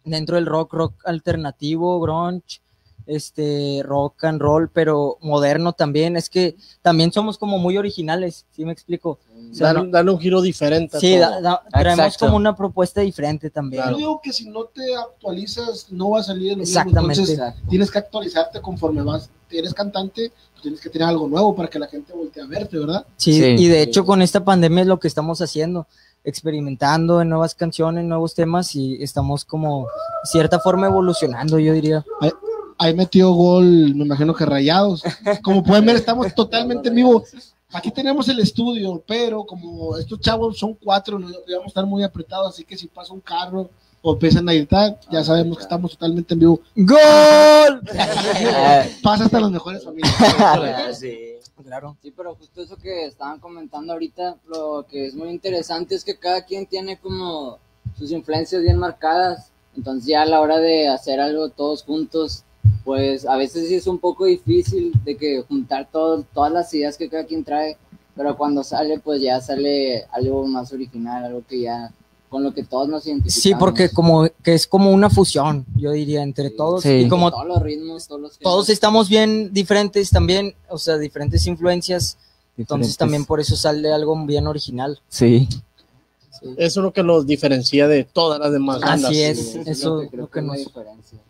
[0.10, 2.62] Dentro del rock, rock alternativo, grunge,
[3.06, 6.16] este, rock and roll, pero moderno también.
[6.16, 9.18] Es que también somos como muy originales, ¿sí me explico?
[9.52, 10.98] O sea, no- darle un giro diferente.
[10.98, 11.20] a sí, todo.
[11.32, 12.26] da- da- traemos Exacto.
[12.28, 13.84] como una propuesta diferente también.
[13.90, 16.80] Yo digo que si no te actualizas, no va a salir de lo mismo.
[16.80, 17.22] Exactamente.
[17.22, 19.30] Entonces, tienes que actualizarte conforme vas.
[19.52, 22.78] Eres cantante, pues tienes que tener algo nuevo para que la gente voltee a verte,
[22.78, 23.04] ¿verdad?
[23.18, 23.56] Sí, Sí.
[23.58, 25.88] y de hecho con esta pandemia es lo que estamos haciendo,
[26.24, 29.88] experimentando en nuevas canciones, nuevos temas y estamos como
[30.24, 32.06] cierta forma evolucionando, yo diría.
[32.78, 35.04] Ahí metió gol, me imagino que rayados.
[35.42, 37.24] Como pueden ver, estamos totalmente en vivo.
[37.72, 42.04] Aquí tenemos el estudio, pero como estos chavos son cuatro, nos vamos a estar muy
[42.04, 43.70] apretados, así que si pasa un carro
[44.02, 46.62] o empiezan a gritar, ya sabemos que estamos totalmente en vivo.
[46.76, 47.82] ¡Gol!
[49.04, 50.16] Pasa hasta las mejores familias.
[51.00, 51.39] Sí.
[51.64, 51.98] Claro.
[52.02, 56.18] Sí, pero justo eso que estaban comentando ahorita, lo que es muy interesante es que
[56.18, 57.58] cada quien tiene como
[57.98, 59.52] sus influencias bien marcadas.
[59.76, 62.44] Entonces ya a la hora de hacer algo todos juntos,
[62.86, 66.98] pues a veces sí es un poco difícil de que juntar todo- todas las ideas
[66.98, 67.78] que cada quien trae,
[68.16, 71.92] pero cuando sale pues ya sale algo más original, algo que ya
[72.30, 73.42] con lo que todos nos identificamos.
[73.44, 76.56] Sí, porque como que es como una fusión, yo diría, entre Sí.
[76.56, 76.84] todos.
[76.84, 76.90] Sí.
[76.90, 81.46] Y como todos los ritmos, todos los todos estamos bien diferentes también, o sea, diferentes
[81.48, 82.18] influencias,
[82.58, 82.98] entonces diferentes.
[82.98, 85.00] también por eso sale algo bien original.
[85.10, 85.48] Sí.
[86.56, 89.10] Eso es lo que los diferencia de todas las demás bandas.
[89.12, 90.58] Así es, Sí, eso lo es creo lo que es nos,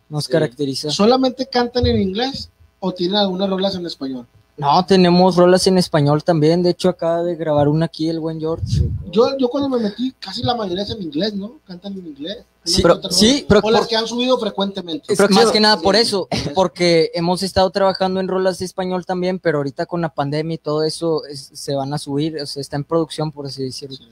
[0.08, 0.90] nos caracteriza.
[0.90, 4.26] ¿Solamente cantan en inglés o tienen algunas rolas en español?
[4.60, 6.62] No, tenemos rolas en español también.
[6.62, 8.88] De hecho, acaba de grabar una aquí el buen George.
[9.10, 11.54] Yo, yo cuando me metí, casi la mayoría es en inglés, ¿no?
[11.66, 12.38] Cantan en inglés.
[12.62, 15.12] Sí, pero- sí, pero o las que han subido frecuentemente.
[15.12, 19.38] Es más que nada por eso, porque hemos estado trabajando en rolas de español también,
[19.38, 22.60] pero ahorita con la pandemia y todo eso es- se van a subir, o sea,
[22.60, 23.96] está en producción, por así decirlo.
[23.96, 24.04] Sí.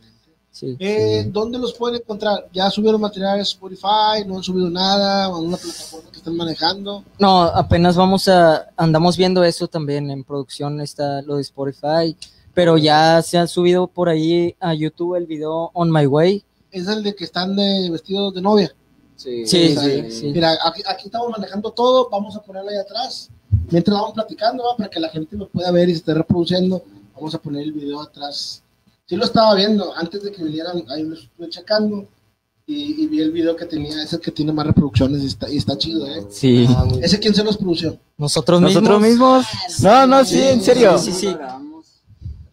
[0.61, 2.49] Eh, ¿Dónde los pueden encontrar?
[2.53, 4.25] ¿Ya subieron material en Spotify?
[4.27, 5.29] ¿No han subido nada?
[5.29, 7.05] ¿O en una plataforma que están manejando?
[7.19, 12.17] No, apenas vamos a, andamos viendo eso también, en producción está lo de Spotify,
[12.55, 16.45] pero ya se ha subido por ahí a YouTube el video On My Way.
[16.73, 18.75] Es el de que están de vestidos de novia.
[19.17, 20.27] Sí, Sí, sí, sí.
[20.33, 23.31] Mira, aquí, aquí estamos manejando todo, vamos a ponerlo ahí atrás.
[23.71, 24.77] Mientras vamos platicando, ¿va?
[24.77, 26.83] para que la gente lo pueda ver y se esté reproduciendo,
[27.15, 28.63] vamos a poner el video atrás.
[29.09, 32.07] Sí lo estaba viendo, antes de que vinieran, ahí lo estuve checando
[32.67, 35.49] y, y vi el video que tenía, es el que tiene más reproducciones y está,
[35.49, 36.27] y está chido, ¿eh?
[36.29, 36.69] Sí.
[37.01, 37.99] ¿Ese quién se los produció?
[38.19, 38.75] Nosotros mismos.
[38.83, 39.47] ¿Nosotros mismos?
[39.81, 40.99] No, no, sí, en serio.
[40.99, 41.35] Sí, sí.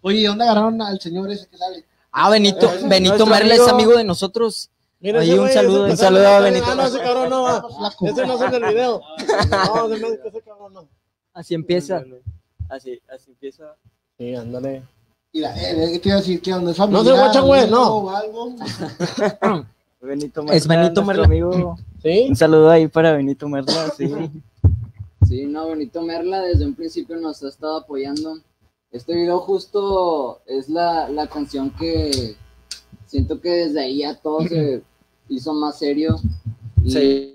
[0.01, 1.83] Oye, ¿y ¿dónde agarraron al señor ese que sale?
[2.11, 3.97] Ah, Benito, Benito Merla es amigo.
[3.97, 4.69] de nosotros.
[5.01, 6.65] Mira, Ahí ese un saludo, ese- un saludo a Benito.
[6.69, 7.65] Ah, no, ese cabrón no va.
[8.01, 9.01] Ese no es el video.
[9.51, 10.87] No, ese médico, ese cabrón no.
[11.33, 12.01] Así empieza.
[12.69, 13.75] Así, así empieza.
[14.17, 14.83] Sí, ándale.
[15.35, 16.41] Mira, eh, ¿qué te iba a decir?
[16.41, 16.71] ¿Qué onda?
[16.71, 18.09] ¿Es No se familiar, guachan, güey, amigo no.
[18.15, 18.55] algo?
[20.01, 21.25] Benito Es Benito Merla.
[21.25, 21.77] amigo.
[22.01, 22.27] ¿Sí?
[22.29, 24.09] Un saludo ahí para Benito Merla, sí.
[25.27, 28.37] Sí, no, Benito Merla desde un principio nos ha estado apoyando.
[28.91, 32.35] Este video justo es la, la canción que
[33.07, 34.83] siento que desde ahí ya todo se
[35.27, 36.15] hizo más serio.
[36.81, 37.34] Y Sí.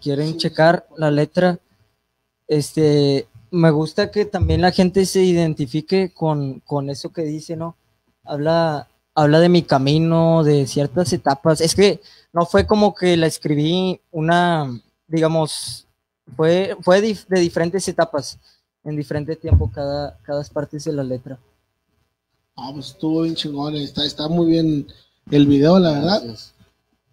[0.00, 1.58] Quieren checar la letra,
[2.48, 7.76] este, me gusta que también la gente se identifique con, con eso que dice, ¿no?
[8.24, 11.60] Habla, habla de mi camino, de ciertas etapas.
[11.60, 12.00] Es que
[12.32, 15.86] no fue como que la escribí una, digamos,
[16.36, 18.38] fue, fue de diferentes etapas,
[18.84, 21.38] en diferente tiempo cada, cada parte de la letra.
[22.60, 24.86] Ah, pues estuvo bien chingón, está, está muy bien
[25.30, 26.22] el video, la verdad.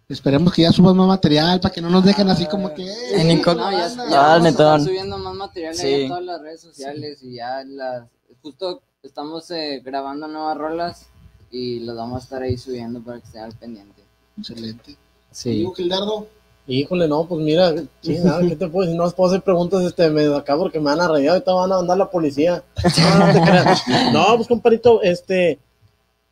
[0.08, 2.86] Esperemos que ya suban más material para que no nos dejen así como que...
[2.86, 4.08] "Eh, En incó- No, ya, banda".
[4.10, 4.84] ya Ah, vamos a estar netón.
[4.86, 6.04] subiendo más material Sí.
[6.04, 8.04] a todas las redes sociales y ya las
[8.42, 11.06] justo estamos eh, grabando nuevas rolas
[11.50, 14.02] y las vamos a estar ahí subiendo para que estén al pendiente.
[14.38, 14.96] Excelente.
[15.30, 15.66] Sí.
[15.76, 16.26] Gildardo,
[16.70, 18.98] Híjole, no, pues mira, sí, nada, ¿qué te puedo decir?
[18.98, 21.72] No os puedo hacer preguntas este medio acá porque me van a rayar, ahorita van
[21.72, 22.62] a mandar la policía.
[23.00, 23.82] No, no te creas.
[24.12, 25.58] No, pues comparito, este,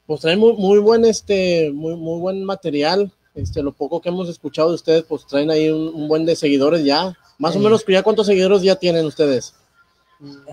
[0.06, 3.10] pues traen muy, muy buen, este, muy, muy buen material.
[3.34, 6.36] Este, lo poco que hemos escuchado de ustedes, pues traen ahí un, un buen de
[6.36, 7.16] seguidores ya.
[7.38, 7.64] Más o Sí.
[7.64, 9.54] menos, ¿ya cuántos seguidores ya tienen ustedes?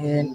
[0.02, 0.28] Eh,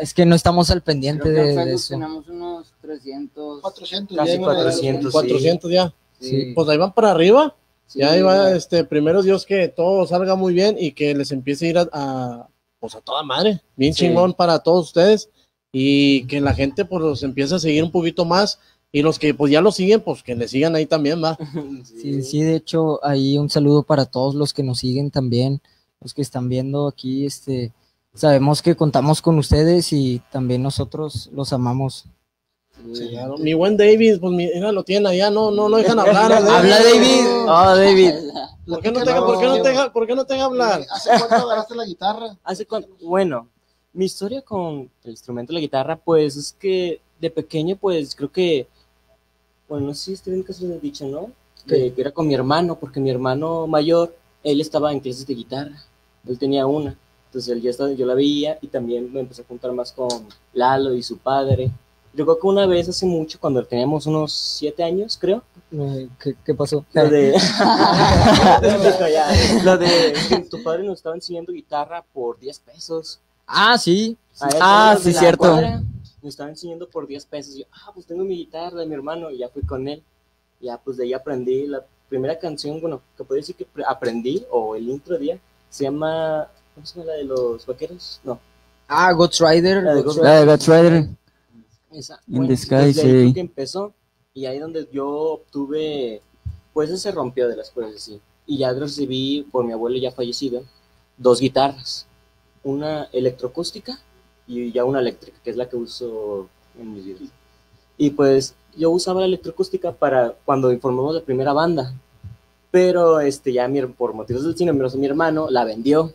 [0.00, 1.94] es que no estamos al pendiente Creo que en de, eso.
[1.94, 3.60] tenemos unos 300.
[3.62, 4.16] 400.
[4.16, 5.12] Casi ya iban a- 400.
[5.12, 5.92] 400 ya.
[6.20, 6.52] Sí.
[6.54, 7.54] Pues ahí van para arriba.
[7.90, 8.56] Sí, Ya ahí va, ya.
[8.56, 11.88] este, primero Dios que todo salga muy bien y que les empiece a ir a,
[11.92, 12.48] a,
[12.78, 14.06] pues a toda madre, bien Sí.
[14.06, 15.28] chingón para todos ustedes
[15.72, 18.60] y que la gente pues los empiece a seguir un poquito más
[18.92, 21.36] y los que pues ya lo siguen, pues que le sigan ahí también, va.
[21.84, 25.60] Sí, sí, de hecho, ahí un saludo para todos los que nos siguen también,
[26.00, 27.72] los que están viendo aquí, este,
[28.14, 32.04] sabemos que contamos con ustedes y también nosotros los amamos.
[32.92, 33.08] Sí.
[33.10, 36.32] Claro, Mi buen David, pues mira, lo tienen allá, no, no, no dejan hablar.
[36.32, 37.26] Habla David.
[37.46, 38.12] Oh, David.
[38.66, 40.82] ¿Por qué no te, por qué no te, por qué no te deja hablar?
[40.90, 42.36] ¿Hace cuánto agarraste la guitarra?
[42.44, 42.66] Hace
[43.02, 43.48] bueno,
[43.92, 48.30] mi historia con el instrumento de la guitarra, pues es que de pequeño, pues creo
[48.30, 48.68] que,
[49.68, 51.30] bueno, no sé si estoy bien que se lo he dicho, ¿no?
[51.66, 55.34] Que, que era con mi hermano, porque mi hermano mayor, él estaba en clases de
[55.34, 55.84] guitarra,
[56.26, 56.96] él tenía una,
[57.30, 60.08] entonces él ya estaba, yo la veía y también me empecé a juntar más con
[60.52, 61.70] Lalo y su padre.
[62.12, 65.42] Yo creo que una vez hace mucho, cuando teníamos unos siete años, creo,
[66.20, 66.84] ¿Qué, qué pasó?
[66.92, 67.32] lo de,
[69.64, 73.20] lo de que tu padre nos estaba enseñando guitarra por 10 pesos.
[73.46, 74.16] Ah, sí.
[74.60, 75.38] Ah, sí, cierto.
[75.38, 75.82] cuadra
[76.22, 77.54] Me estaba enseñando por 10 pesos.
[77.54, 80.02] Yo, ah, pues tengo mi guitarra de mi hermano y ya fui con él.
[80.60, 84.44] Ya, pues de ahí aprendí la primera canción, bueno, que puedo decir que pre- aprendí,
[84.50, 85.38] o el intro día,
[85.70, 88.20] se llama, ¿cómo se llama la de los vaqueros?
[88.24, 88.38] No,
[88.88, 89.84] Ah, Ghost Rider.
[89.84, 90.02] La de
[90.46, 91.08] Ghost Rider.
[91.92, 92.20] Esa.
[92.28, 93.32] In the sky, desde sí.
[93.34, 93.94] que empezó,
[94.34, 96.22] y ahí donde yo obtuve,
[96.72, 98.20] pues se rompió de las cosas así.
[98.46, 100.62] Y ya recibí, por mi abuelo ya fallecido,
[101.16, 102.06] dos guitarras.
[102.62, 103.98] Una electroacústica
[104.46, 106.48] y ya una eléctrica, que es la que uso
[106.78, 107.30] en mis videos.
[107.96, 111.94] Y pues yo usaba la electroacústica para cuando formamos la primera banda.
[112.70, 116.12] Pero este ya mi- por motivos del cine, mi hermano la vendió.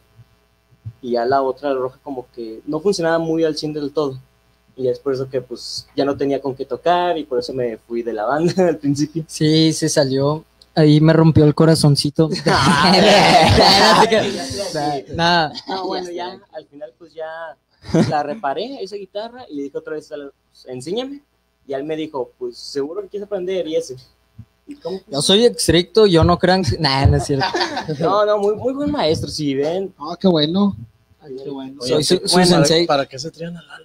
[1.02, 4.20] Y ya la otra la roja como que no funcionaba muy al 100 del todo.
[4.78, 7.54] Y es por eso que pues ya no tenía con qué tocar y por eso
[7.54, 9.24] me fui de la banda al principio.
[9.28, 10.44] Sí, se salió.
[10.78, 12.30] Ahí me rompió el corazoncito.
[15.16, 15.54] Nada.
[15.68, 17.56] No, bueno, ya al final pues ya
[18.10, 21.22] la reparé esa guitarra y le dije otra vez, al- pues, enséñame.
[21.68, 23.96] Y él me dijo, pues seguro que quieres aprender y ese.
[24.68, 25.00] ¿Y cómo?
[25.08, 26.64] Yo soy estricto, yo no crean.
[26.80, 27.46] Nah, no es cierto.
[28.00, 29.94] No, no, muy, muy buen maestro, si ven.
[30.00, 30.76] Ah, qué bueno.
[31.44, 31.82] Qué bueno.
[31.82, 32.86] Soy su, su Bueno, sensei.
[32.88, 33.85] ¿Para qué se trían a Lalo,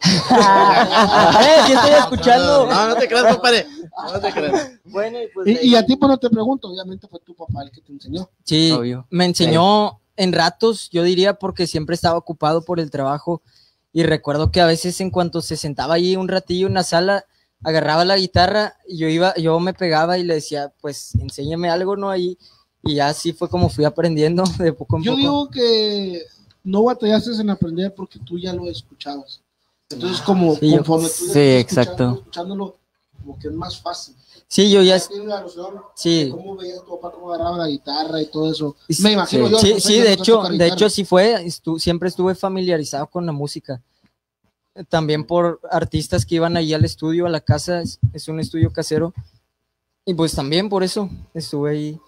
[1.40, 2.66] ¡Eh, sí estoy escuchando!
[2.66, 3.66] No, no te creas, compadre.
[4.12, 4.70] No te creas.
[4.84, 5.46] Bueno, y pues...
[5.62, 7.92] Y, y a ti, pues no te pregunto, obviamente fue tu papá el que te
[7.92, 8.28] enseñó.
[8.44, 9.06] Sí, Obvio.
[9.10, 13.42] me enseñó en ratos, yo diría, porque siempre estaba ocupado por el trabajo.
[13.92, 17.24] Y recuerdo que a veces en cuanto se sentaba allí un ratillo en la sala,
[17.62, 21.96] agarraba la guitarra y yo iba, yo me pegaba y le decía, pues enséñame algo,
[21.96, 22.10] ¿no?
[22.10, 22.36] Ahí.
[22.82, 25.20] Y así fue como fui aprendiendo de poco en Yo poco.
[25.20, 26.22] digo que
[26.62, 29.40] no batallaste en aprender porque tú ya lo escuchabas.
[29.90, 32.14] Entonces, como Sí, yo- conforme tú sí, exacto.
[32.18, 32.76] escuchándolo,
[33.20, 34.14] como que es más fácil.
[34.48, 34.98] Sí, yo ya...
[35.94, 36.28] Sí.
[36.30, 38.76] cómo veías tu papá, cómo agarraba la guitarra y todo eso.
[38.88, 39.58] Sí, Me imagino yo.
[39.58, 43.06] Sí, no sé, sí, yo de hecho, de hecho sí fue, estu- siempre estuve familiarizado
[43.08, 43.80] con la música.
[44.88, 48.70] También por artistas que iban allí al estudio, a la casa, es, es un estudio
[48.72, 49.12] casero.
[50.04, 52.00] Y pues también por eso estuve ahí.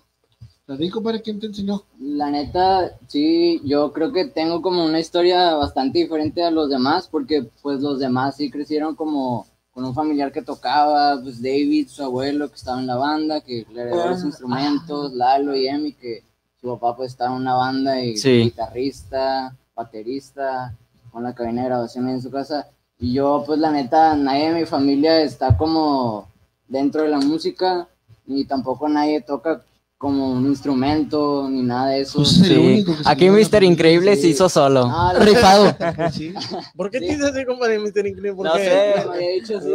[0.68, 1.82] ¿Te digo, para quién te enseñó?
[1.98, 7.08] La neta, sí, yo creo que tengo como una historia bastante diferente a los demás,
[7.10, 12.02] porque pues los demás sí crecieron como con un familiar que tocaba, pues David, su
[12.02, 16.22] abuelo que estaba en la banda, que le heredó los instrumentos, Lalo y Emi, que
[16.60, 18.42] su papá pues estaba en una banda y Sí.
[18.42, 20.74] guitarrista, baterista,
[21.10, 22.68] con la cabina de grabación en su casa.
[22.98, 26.28] Y yo pues la neta, nadie de mi familia está como
[26.68, 27.88] dentro de la música,
[28.26, 29.62] ni tampoco nadie toca
[29.98, 32.18] como un instrumento, ni nada de eso.
[32.18, 32.54] Pues Sí.
[32.56, 33.64] único que Aquí Mr.
[33.64, 34.84] Increíble se hizo solo.
[34.88, 35.76] Ah, Rifado.
[36.12, 36.32] Sí.
[36.76, 38.06] ¿Por qué te dices así, compadre, Mr.
[38.06, 38.32] Increíble?
[38.34, 38.64] ¿Por No qué?
[38.64, 39.08] sé.
[39.08, 39.68] me había dicho así.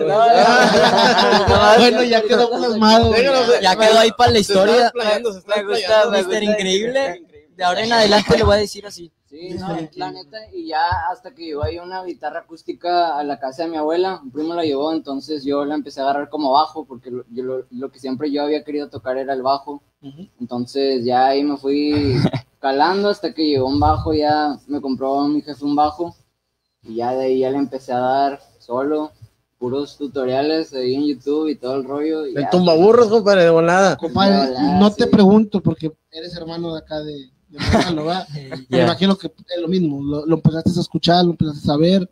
[1.80, 3.14] bueno, ya quedó plasmado.
[3.62, 4.92] Ya quedó ahí para la historia.
[4.92, 6.44] se Me gusta, me Mr.
[6.44, 7.24] Increíble.
[7.58, 9.12] De ahora en adelante le voy a decir así.
[9.30, 10.82] Sí, no, la neta, y ya
[11.12, 14.54] hasta que llegó ahí una guitarra acústica a la casa de mi abuela, un primo
[14.54, 17.92] la llevó, entonces yo la empecé a agarrar como bajo, porque lo, yo lo, lo
[17.92, 19.82] que siempre yo había querido tocar era el bajo.
[20.39, 22.16] Entonces ya ahí me fui
[22.60, 26.16] calando hasta que llegó un bajo, ya me compró mi jefe un bajo,
[26.84, 29.12] y ya de ahí ya le empecé a dar solo,
[29.58, 32.26] puros tutoriales ahí en YouTube y todo el rollo.
[32.28, 32.50] y El ya.
[32.50, 33.96] tumbaburros, compadre, de volada.
[33.98, 35.10] Compadre, Hola, no te sí.
[35.10, 37.13] pregunto porque eres hermano de acá de,
[37.48, 38.28] de Mónalo, ¿verdad?
[38.70, 38.84] Me Ya.
[38.84, 40.04] imagino que es lo mismo.
[40.04, 42.10] Lo, lo empezaste a escuchar, lo empezaste a ver.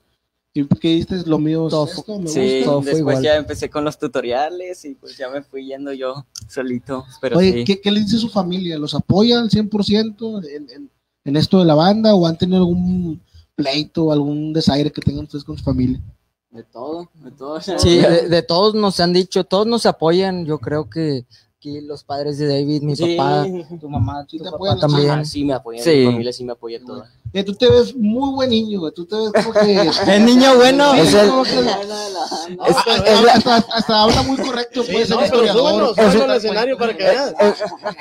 [0.54, 2.66] Y que dijiste, lo mío es Todo esto, me Sí, gusta.
[2.66, 3.24] Todo después igual.
[3.24, 7.06] ya empecé con los tutoriales y pues ya me fui yendo yo solito.
[7.22, 7.64] Pero Oye, sí.
[7.64, 8.78] ¿qué, qué le dice su familia?
[8.78, 10.90] ¿Los apoya al 100% en, en,
[11.24, 13.22] en esto de la banda o han tenido algún
[13.56, 16.02] pleito o algún desaire que tengan ustedes con su familia?
[16.50, 17.62] De todo, de todo.
[17.62, 20.46] Sí, de, de todos nos han dicho, todos nos apoyan.
[20.46, 21.26] Yo creo que
[21.58, 23.16] aquí los padres de David, mi Sí.
[23.16, 23.46] papá,
[23.80, 25.10] tu mamá, Sí tu te papá apoyan, también.
[25.12, 25.92] Ajá, sí me apoyan, Sí.
[25.92, 27.10] mi familia sí me apoya toda.
[27.34, 28.92] Eh, tú te ves muy buen niño, güey.
[28.94, 29.90] Tú te ves como que...
[30.14, 30.94] El niño bueno.
[30.96, 35.46] Es el- como que- No, hasta, pero- habla muy correcto, Sí, puede ser no, pero
[35.46, 35.96] historiador.
[35.96, 37.34] súbelo al escenario para que veas.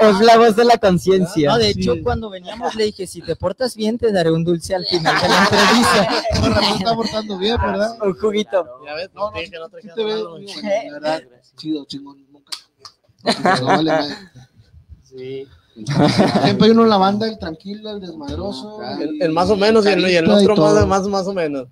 [0.01, 1.49] Es la voz de la conciencia.
[1.51, 1.81] No, de Sí.
[1.81, 5.14] hecho, cuando veníamos le dije, si te portas bien, te daré un dulce al final
[5.23, 6.40] de la entrevista.
[6.40, 7.97] Con razón está portando bien, ¿verdad?
[8.03, 8.66] Un juguito.
[8.85, 11.23] Ya ves, No, no, no, que no trajeras te ves, muy bueno, verdad,
[11.57, 13.61] chido, chingón, nunca.
[13.61, 13.93] No vale.
[15.05, 15.47] Sí.
[16.45, 18.81] Siempre hay uno en la banda, el tranquilo, el desmadroso.
[19.01, 21.27] El, el más o menos y el, y el carita y otro más, más, más
[21.27, 21.69] o menos.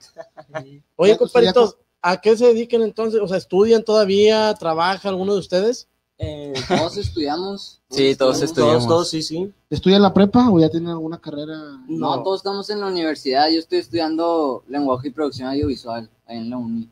[0.96, 3.20] Oye, pues, compadritos, ¿a qué se dedican entonces?
[3.20, 4.54] O sea, ¿estudian todavía?
[4.54, 5.88] ¿Trabaja alguno de ustedes?
[6.18, 7.74] Eh, Todos estudiamos.
[7.90, 8.84] Sí, todos estudiamos.
[8.84, 9.50] todos, todos, sí, sí.
[9.70, 11.56] ¿Estudian la prepa o ya tienen alguna carrera?
[11.88, 13.48] No, todos estamos en la universidad.
[13.48, 16.86] Yo estoy estudiando lenguaje y producción audiovisual en la uni.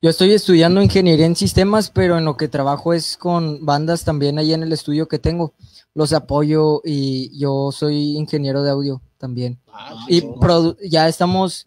[0.00, 4.38] Yo estoy estudiando ingeniería en sistemas, pero en lo que trabajo es con bandas también
[4.38, 5.54] ahí en el estudio que tengo.
[5.92, 9.58] Los apoyo y yo soy ingeniero de audio también.
[10.06, 11.66] Y produ- ya estamos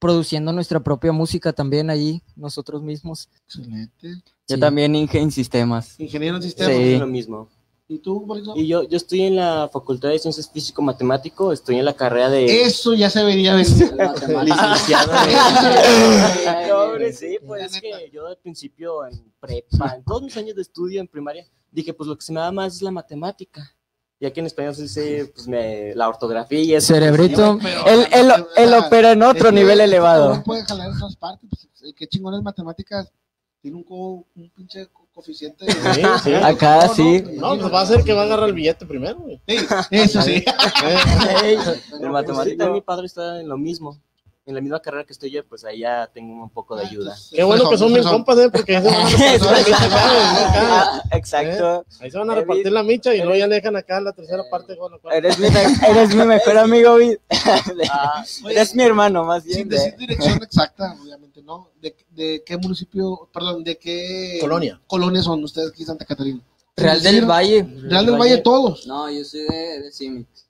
[0.00, 3.28] produciendo nuestra propia música también allí, nosotros mismos.
[3.46, 4.08] Excelente.
[4.48, 4.60] Yo Sí.
[4.60, 5.94] también Inge en sistemas.
[6.00, 6.74] Ingeniero en sistemas.
[6.74, 6.82] Sí.
[6.94, 7.48] Es lo mismo.
[7.92, 8.56] ¿Y tú, Borisov?
[8.56, 12.62] Y yo, yo estoy en la Facultad de Ciencias Físico-Matemático, estoy en la carrera de
[12.62, 13.66] Eso ya se vería venir.
[14.44, 16.68] licenciado de...
[16.68, 20.56] No, hombre, sí, pues es que yo al principio en prepa, en todos mis años
[20.56, 23.74] de estudio en primaria, dije, pues lo que se me da más es la matemática.
[24.20, 26.94] Ya que en español se dice, pues, me, la ortografía y eso.
[26.94, 27.58] Cerebrito.
[27.86, 30.26] Él, él, él opera en otro Es que nivel este elevado.
[30.28, 31.48] cabrón puede jalar en todas partes.
[31.50, 33.12] Pues, eh, qué chingón es matemáticas.
[33.60, 35.66] tiene un, co- un pinche co- coeficiente.
[35.94, 36.34] Sí, sí.
[36.34, 37.22] Acá sí.
[37.34, 39.40] No, pues va a ser que va a agarrar el billete primero, güey.
[39.46, 39.56] Sí,
[39.90, 40.44] eso sí.
[41.34, 41.58] El
[42.00, 42.56] Sí, matemático.
[42.56, 44.00] también mi padre está en lo mismo.
[44.44, 47.16] En la misma carrera que estoy yo, pues ahí ya tengo un poco de ayuda.
[47.30, 49.84] Qué bueno que son mis compas, eh, porque ahí se van a repartir la micha
[49.84, 50.00] acá.
[50.02, 51.86] Ah, Exacto.
[52.00, 54.42] Ahí se van a repartir la micha y luego ya le dejan acá la tercera
[54.50, 54.74] parte.
[54.74, 57.18] la cual- Eres mi, me- eres mi mejor amigo, Vid.
[57.92, 59.68] Ah, oye, Eres mi hermano, más Sin bien.
[59.68, 61.68] decir dirección exacta, obviamente, ¿no?
[61.80, 64.80] ¿De, de qué municipio, perdón, de qué Colonia.
[64.88, 66.40] colonia son ustedes aquí en Santa Catarina?
[66.76, 67.64] Real del Valle.
[67.82, 68.88] Real del Valle todos.
[68.88, 70.41] No, yo soy de, de Cimix.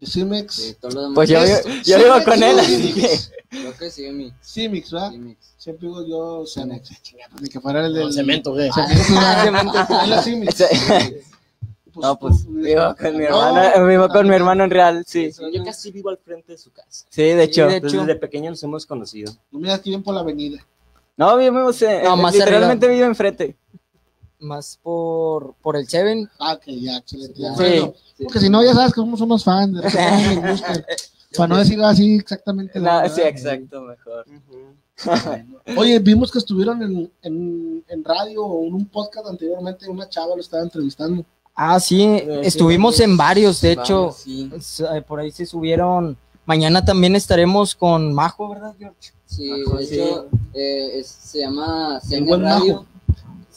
[0.00, 0.54] De Cimex.
[0.54, 1.14] Sí, todo lo demás.
[1.16, 3.18] Pues yo, yo, yo vivo con él, así que.
[3.50, 4.34] Creo que Cimix.
[4.42, 5.10] Cimix, ¿verdad?
[5.10, 5.54] Cimix.
[5.56, 6.44] Siempre digo yo.
[6.46, 6.80] Chingada,
[7.40, 8.70] Ni que fuera el del Cemento, güey.
[8.72, 10.02] Cemento, ¿verdad?
[10.02, 10.64] Es la Cimix.
[11.96, 15.32] No, pues tú- vivo con mi No, hermano, vivo con mi hermano en real, sí.
[15.52, 17.06] Yo casi vivo al frente de su casa.
[17.08, 17.66] Sí, de hecho.
[17.66, 18.06] de Entonces, hecho.
[18.06, 19.32] desde pequeño nos hemos conocido.
[19.50, 20.64] No miras aquí bien por la avenida.
[21.16, 23.56] No, vivimos en, No, más literalmente vivo enfrente.
[24.40, 26.28] Más por, por el Seven.
[26.38, 27.40] Ah, ok, ya, excelente.
[27.40, 27.50] ya.
[27.54, 27.62] Sí.
[27.62, 29.74] Bueno, porque si no, ya sabes que somos unos fans.
[29.74, 29.82] De.
[31.36, 32.78] Para no decir así exactamente.
[32.78, 34.24] la sí, exacto, mejor.
[35.76, 39.88] Oye, vimos que estuvieron en, en, en radio o en un podcast anteriormente.
[39.88, 41.24] Una chava lo estaba entrevistando.
[41.54, 42.04] Ah, sí,
[42.42, 44.14] estuvimos en varios, de hecho.
[44.56, 46.16] S- eh, Por ahí se subieron.
[46.46, 49.12] Mañana también estaremos con Majo, ¿verdad, George?
[49.26, 50.00] Sí, de sí.
[50.00, 52.74] hecho, eh, es- se llama buen Radio.
[52.74, 52.86] Majo.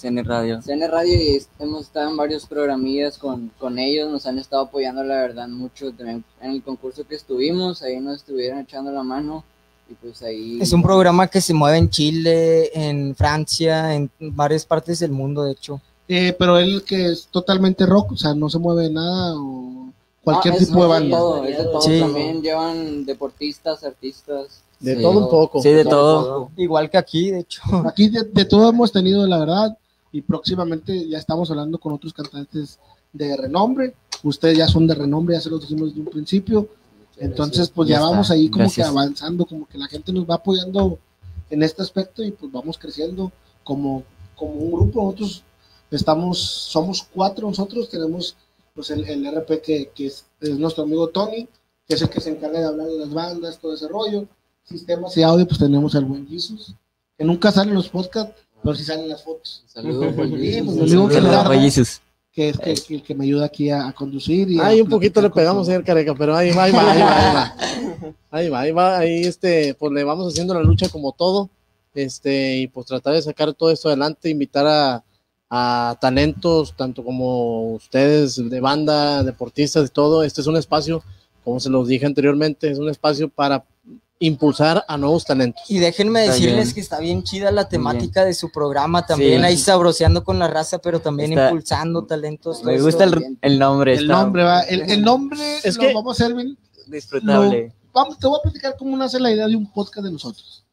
[0.02, 0.62] CN Radio.
[0.62, 5.04] CN Radio y hemos estado en varios programillas con, con ellos, nos han estado apoyando
[5.04, 9.44] la verdad mucho también en el concurso que estuvimos, ahí nos estuvieron echando la mano
[9.90, 10.58] y pues ahí...
[10.62, 15.44] Es un programa que se mueve en Chile, en Francia, en varias partes del mundo,
[15.44, 15.82] de hecho.
[16.08, 19.90] Eh, pero él que es totalmente rock, o sea, no se mueve nada o
[20.24, 21.18] cualquier Ah, es tipo de banda.
[21.18, 22.00] todo, es de todo, Sí.
[22.00, 24.62] también llevan deportistas, artistas.
[24.80, 25.62] De sí, todo un poco.
[25.62, 26.50] Sí, de todo.
[26.58, 27.62] Igual que aquí, de hecho.
[27.88, 29.78] Aquí de, de todo hemos tenido, la verdad,
[30.12, 32.80] y próximamente ya estamos hablando con otros cantantes
[33.14, 33.96] de renombre.
[34.24, 36.68] Ustedes ya son de renombre, ya se los dijimos desde un principio.
[37.18, 38.10] Entonces, pues ya, Ya está.
[38.12, 38.88] vamos ahí como Gracias.
[38.88, 40.98] que avanzando, como que la gente nos va apoyando
[41.50, 43.32] en este aspecto y pues vamos creciendo
[43.64, 44.04] como,
[44.36, 45.04] como un grupo.
[45.04, 45.44] Nosotros
[45.92, 48.36] estamos, somos cuatro nosotros, tenemos
[48.74, 51.48] pues el, el RP que, que es, es nuestro amigo Tony,
[51.88, 54.28] que es el que se encarga de hablar de las bandas, todo ese rollo.
[54.64, 56.76] Sistemas y audio, pues tenemos al buen Jesus,
[57.18, 59.64] que nunca salen los podcasts, pero sí salen las fotos.
[59.68, 61.14] Saludos, Sí, pues, Saludos,
[61.62, 62.02] Jesus.
[62.32, 64.50] que es que, que, que me ayuda aquí a, a conducir.
[64.50, 67.00] Y a Ay, un poquito le pegamos, señor Careca, pero ahí va, ahí va, ahí
[67.02, 67.56] va, ahí va.
[68.32, 71.50] Ahí va, ahí va, ahí este, pues le vamos haciendo la lucha como todo,
[71.94, 75.04] este, y pues tratar de sacar todo esto adelante, invitar a,
[75.50, 80.24] a talentos, tanto como ustedes, de banda, deportistas y todo.
[80.24, 81.04] Este es un espacio,
[81.44, 83.66] como se los dije anteriormente, es un espacio para
[84.22, 85.64] impulsar a nuevos talentos.
[85.68, 86.74] Y déjenme Está decirles bien.
[86.76, 89.46] que está bien chida la temática de su programa, también Sí.
[89.46, 92.64] ahí sabroseando con la raza, pero también Está- impulsando talentos.
[92.64, 93.94] Me gusta el, el nombre.
[93.96, 94.62] El está nombre, va.
[94.62, 96.58] El, el nombre Es lo que- vamos a hacer bien.
[96.88, 97.74] Disfrutable.
[97.94, 100.64] Vamos, te voy a platicar cómo nace la idea de un podcast de nosotros.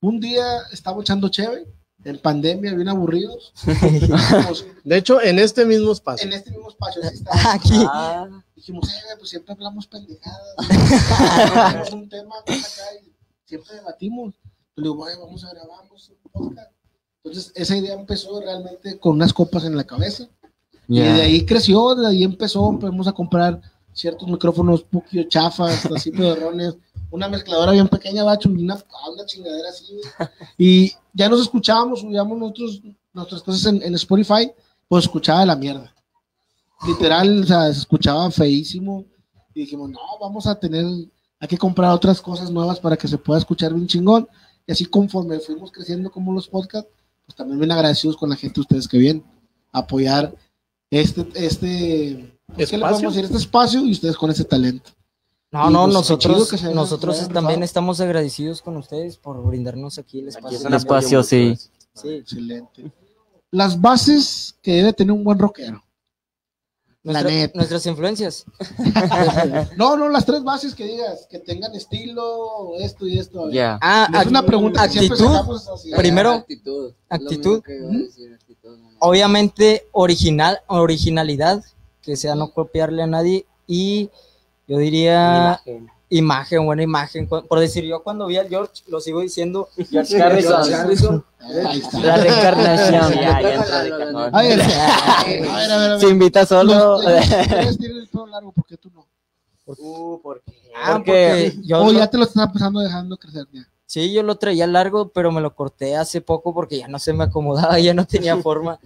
[0.00, 1.66] Un día estamos echando chévere,
[2.04, 3.52] en pandemia, bien aburridos.
[4.84, 6.26] De hecho, en este mismo espacio.
[6.26, 7.52] en este mismo espacio, está.
[7.52, 7.84] Aquí.
[7.92, 8.28] Ah,
[8.68, 10.42] Dijimos, eh, pues siempre hablamos pendejadas.
[11.70, 13.10] Tenemos un tema pues, acá y
[13.46, 14.34] siempre debatimos.
[14.76, 16.70] Le digo, "Bueno, vamos a grabar vamos un podcast.
[17.24, 20.28] Entonces, esa idea empezó realmente con unas copas en la cabeza.
[20.86, 21.14] Y ya.
[21.14, 23.58] de ahí creció, de ahí empezó, empezamos a comprar
[23.94, 26.76] ciertos micrófonos poquio chafas, así pedorrones,
[27.10, 29.98] una mezcladora bien pequeña, bacho, y una, ah, una chingadera así.
[30.58, 32.82] Y ya nos escuchábamos, subíamos nosotros,
[33.14, 34.52] nuestras cosas en, en Spotify,
[34.88, 35.94] pues escuchaba la mierda.
[36.86, 39.04] Literal, o sea, se escuchaba feísimo.
[39.54, 40.84] Y dijimos, no, vamos a tener,
[41.40, 44.28] hay que comprar otras cosas nuevas para que se pueda escuchar bien chingón.
[44.66, 46.90] Y así conforme fuimos creciendo como los podcasts,
[47.26, 49.24] pues también bien agradecidos con la gente de ustedes que vienen
[49.72, 50.34] a apoyar
[50.90, 53.08] este, este, pues, ¿qué le podemos ¿Espacio?
[53.08, 53.24] decir?
[53.24, 54.90] Este espacio y ustedes con ese talento.
[55.50, 60.20] No, Y, no, pues, nosotros, que nosotros también estamos agradecidos con ustedes por brindarnos aquí
[60.20, 60.58] el espacio.
[60.58, 61.56] es un espacio, sí.
[61.94, 62.08] Sí.
[62.10, 62.92] Excelente.
[63.50, 65.82] Las bases que debe tener un buen rockero.
[67.12, 67.56] La neta.
[67.56, 68.44] nuestras influencias.
[69.76, 73.48] No, no, las tres bases que digas, que tengan estilo, esto y esto.
[73.80, 75.32] Ah, Es una pregunta que siempre actitud.
[75.32, 75.90] sacamos así.
[75.96, 76.92] Primero, actitud.
[77.08, 77.62] Actitud.
[77.64, 78.88] decir, no, no.
[79.00, 81.64] Obviamente, original, originalidad,
[82.02, 83.46] que sea no copiarle a nadie.
[83.66, 84.10] Y
[84.66, 85.90] yo diría Imagen.
[86.10, 87.28] Imagen, buena imagen.
[87.28, 91.24] Por decir, yo cuando vi al George, lo sigo diciendo, George Harrison.
[92.02, 93.12] La reencarnación.
[93.14, 94.16] Ya, ya entra de cajón.
[94.34, 96.00] A ver, a ver, a ver, a ver.
[96.00, 96.74] Se invita solo.
[96.74, 99.06] Los- Ustedes tienen el pelo largo, ¿por qué tú no?
[99.66, 100.52] Uh, ¿por qué?
[100.74, 103.66] Ah, Porque- porque yo O lo- ya te lo están empezando dejando crecer ya.
[103.86, 107.12] Sí, yo lo traía largo, pero me lo corté hace poco porque ya no se
[107.12, 108.78] me acomodaba, ya no tenía forma.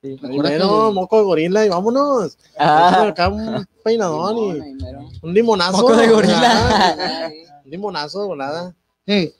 [0.00, 0.16] Sí.
[0.20, 2.36] Primero, moco de gorila y vámonos.
[2.58, 3.04] Ah.
[3.08, 5.08] Acá un peinadón y Limón, ahí mero.
[5.22, 5.96] un limonazo.
[5.96, 7.32] De gorila.
[7.64, 8.74] Un limonazo de volada.
[9.06, 9.34] Eh,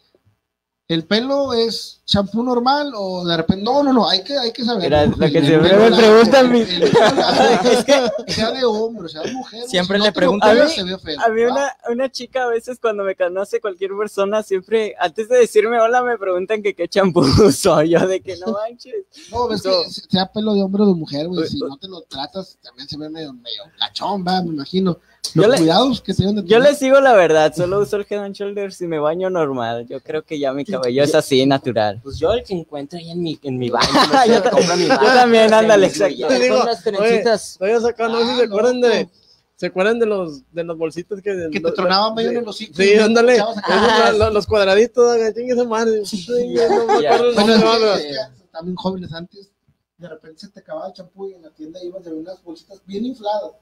[0.93, 3.64] ¿El pelo es champú normal o de repente?
[3.64, 4.84] No, no, no, hay que, hay que saber.
[4.84, 6.82] Mira, lo que siempre me largo, preguntan, mi- el- el-
[7.72, 9.62] es que sea de hombre, sea de mujer.
[9.68, 12.43] Siempre si le no preguntan- A mí- se ve feo, A mí una, una chica
[12.45, 16.74] a veces cuando me conoce cualquier persona siempre, antes de decirme hola, me preguntan que
[16.74, 17.82] qué champú uso.
[17.82, 18.95] Yo de que no manches.
[19.30, 19.70] No, ves que
[20.11, 21.49] sea pelo de hombre o de mujer, güey.
[21.49, 24.99] Si no te lo tratas, también se ve medio, medio cachón, va, me imagino.
[25.34, 27.96] Los Yo le- cuidados que se deben de Yo les digo la verdad, solo uso
[27.96, 29.86] el Head and Shoulders y me baño normal.
[29.88, 32.00] Yo creo que ya mi cabello es así, natural.
[32.02, 33.86] Pues yo el que encuentro ahí en mi, en mi baño.
[34.26, 36.26] yo, compro mi yo baño, también, se ándale, exacto.
[36.28, 37.56] Te digo, Con las trencitas.
[37.56, 38.92] Todavía saca, no sé si Ah, se acuerdan loco.
[38.94, 39.08] de.
[39.56, 41.48] ¿Se acuerdan de los, de los bolsitos que.
[41.50, 42.74] Que te los- tronaban medio en el hocico.
[42.76, 43.36] Sí, ándale.
[43.36, 46.04] Esos, los, los cuadraditos, chingue esa madre.
[46.04, 47.14] Sí, no me Ya.
[47.14, 48.02] acuerdo el Bueno, nombre, es que, pero- es
[48.40, 49.50] que también jóvenes antes,
[49.98, 52.82] de repente se te acababa el champú y en la tienda ibas de unas bolsitas
[52.84, 53.52] bien infladas.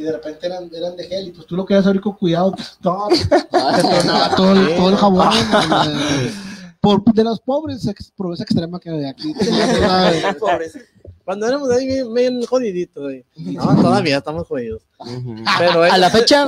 [0.00, 2.52] Y de repente eran, eran de gel y pues tú lo querías abrir con cuidado,
[2.52, 3.06] pues no,
[3.76, 5.28] te tronaba todo el, todo el jabón.
[6.80, 9.34] Por, de los pobres, ex- pobreza extrema que hay aquí.
[11.24, 13.06] Cuando éramos ahí bien, bien jodiditos.
[13.10, 13.24] ahí.
[13.36, 14.80] No, todavía estamos jodidos.
[15.58, 16.46] Pero, ahí- A la fecha,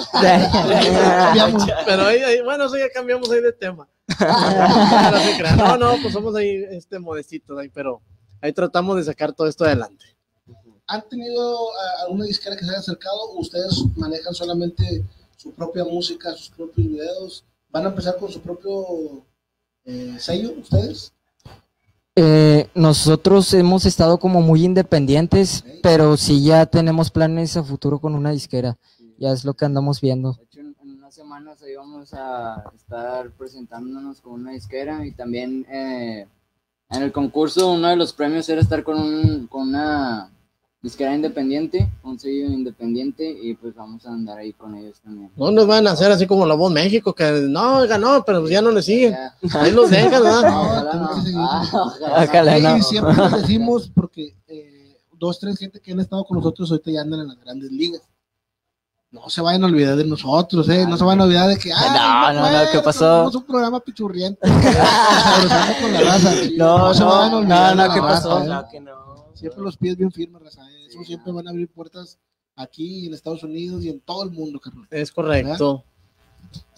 [1.84, 3.86] pero ahí, ahí- bueno, eso ya cambiamos ahí de tema.
[5.58, 8.00] No, no, pues somos ahí este, modestitos ahí, pero
[8.40, 10.06] ahí tratamos de sacar todo esto adelante.
[10.92, 13.16] ¿Han tenido ah, alguna disquera que se haya acercado?
[13.30, 15.02] ¿O ¿Ustedes manejan solamente
[15.38, 17.44] su propia música, sus propios videos?
[17.70, 19.24] ¿Van a empezar con su propio
[19.86, 21.14] eh, sello ustedes?
[22.14, 28.14] Eh, nosotros hemos estado como muy independientes, pero sí ya tenemos planes a futuro con
[28.14, 28.76] una disquera.
[29.16, 30.34] Ya es lo que andamos viendo.
[30.34, 35.12] De hecho, en, en unas semanas ahí vamos a estar presentándonos con una disquera y
[35.12, 36.26] también eh,
[36.90, 40.30] en el concurso uno de los premios era estar con, un, con una
[40.82, 45.30] disquera independiente, un sello independiente y pues vamos a andar ahí con ellos también.
[45.36, 48.50] No nos van a hacer así como la voz México, que no, ganó, pero pues
[48.50, 49.14] ya no le siguen.
[49.54, 50.42] Ahí los dejan, ¿verdad?
[50.50, 51.08] No, Ojalá no.
[51.48, 52.24] Ah, ojalá.
[52.24, 52.82] Ojalá Y no.
[52.82, 57.02] siempre les decimos, porque eh, dos, tres gente que han estado con nosotros ahorita ya
[57.02, 58.02] andan en las grandes ligas.
[59.12, 60.86] No se vayan a olvidar de nosotros, ¿eh?
[60.88, 63.18] No se vayan a olvidar de que, ah, No, no, no, ¿qué pasó?
[63.18, 64.40] Somos un programa pichurriente.
[64.48, 66.34] Sabrosando con la raza.
[66.56, 68.40] No, no, vayan a olvidar no, no, la ¿qué raza, pasó?
[68.40, 68.44] ¿eh?
[68.46, 69.26] Claro que no.
[69.34, 70.62] Siempre los pies bien firmes, raza.
[70.62, 70.86] ¿eh?
[70.88, 72.18] Eso siempre van a abrir puertas
[72.56, 74.86] aquí en Estados Unidos y en todo el mundo, carnal.
[74.90, 75.84] Es correcto.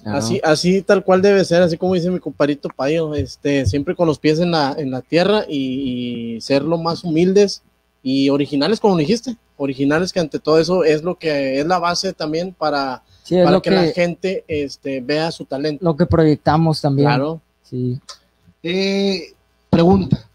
[0.05, 4.07] Así, así tal cual debe ser, así como dice mi comparito Payo, este, siempre con
[4.07, 7.63] los pies en la, en la tierra y, y ser lo más humildes
[8.03, 12.13] y originales, como dijiste, originales que ante todo eso es lo que es la base
[12.13, 15.83] también para, Sí, para lo que, que, la gente este, vea su talento.
[15.83, 17.09] lo que proyectamos también.
[17.09, 17.41] Claro.
[17.63, 17.99] Sí.
[18.63, 19.33] Eh,
[19.71, 20.29] pregunta.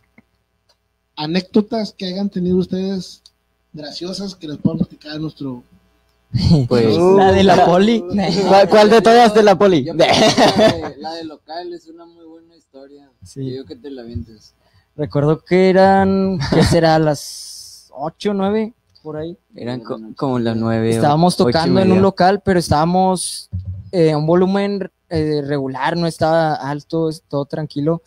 [1.15, 3.21] Anécdotas que hayan tenido ustedes
[3.73, 5.63] graciosas que les puedan platicar a nuestro...
[6.67, 8.01] Pues, La de la poli.
[8.47, 9.83] ¿Cuál, cuál de todas de la poli?
[9.83, 13.09] Yo la, de, la de local es una muy buena historia.
[13.23, 13.55] Sí.
[13.55, 14.55] Yo que te la vientes.
[14.95, 16.97] Recuerdo que eran, ¿qué será?
[16.97, 19.37] Las 8, 9, por ahí.
[19.55, 20.89] Eran co- como las nueve.
[20.89, 23.49] Estábamos tocando en un local, pero estábamos
[23.91, 28.01] eh, a un volumen eh, regular, no estaba alto, es todo tranquilo.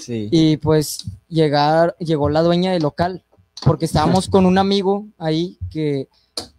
[0.00, 0.28] Sí.
[0.30, 3.24] Y pues llegar, llegó la dueña del local,
[3.64, 6.08] porque estábamos con un amigo ahí que,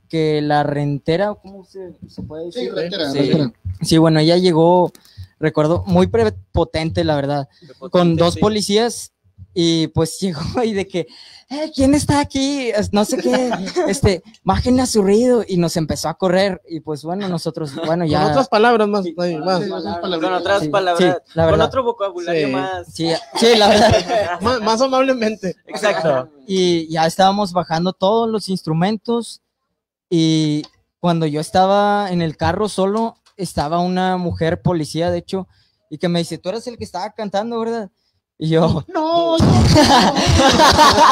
[0.08, 2.74] que la rentera, ¿cómo se, se puede Sí, decir?
[2.76, 3.18] reitera, Sí.
[3.20, 3.54] reitera.
[3.82, 4.92] Sí, bueno, ella llegó,
[5.40, 7.50] recuerdo, muy prepotente, la verdad,
[7.92, 8.40] con dos Sí.
[8.40, 9.12] policías
[9.54, 11.08] y pues llegó y de que,
[11.54, 12.72] "Eh, ¿quién está aquí?
[12.92, 13.50] No sé qué,
[13.88, 18.04] este, bajen a su ruido y nos empezó a correr y pues bueno, nosotros, bueno,
[18.06, 18.28] Con ya.
[18.28, 19.06] otras palabras más.
[19.18, 19.60] ahí, más.
[19.60, 20.42] Sí, esas Con palabras.
[20.42, 22.54] otras Sí, palabras, sí, la con otro vocabulario Sí.
[22.54, 22.88] más.
[22.94, 23.92] Sí, sí, la verdad.
[24.42, 25.56] Más, más amablemente.
[25.68, 26.30] Exacto.
[26.48, 29.42] Y ya estábamos bajando todos los instrumentos
[30.10, 30.64] y
[31.00, 35.48] cuando yo estaba en el carro solo, estaba una mujer policía, de hecho,
[35.90, 37.90] y que me dice, tú eres el que estaba cantando, ¿verdad?
[38.44, 39.38] Y yo, No,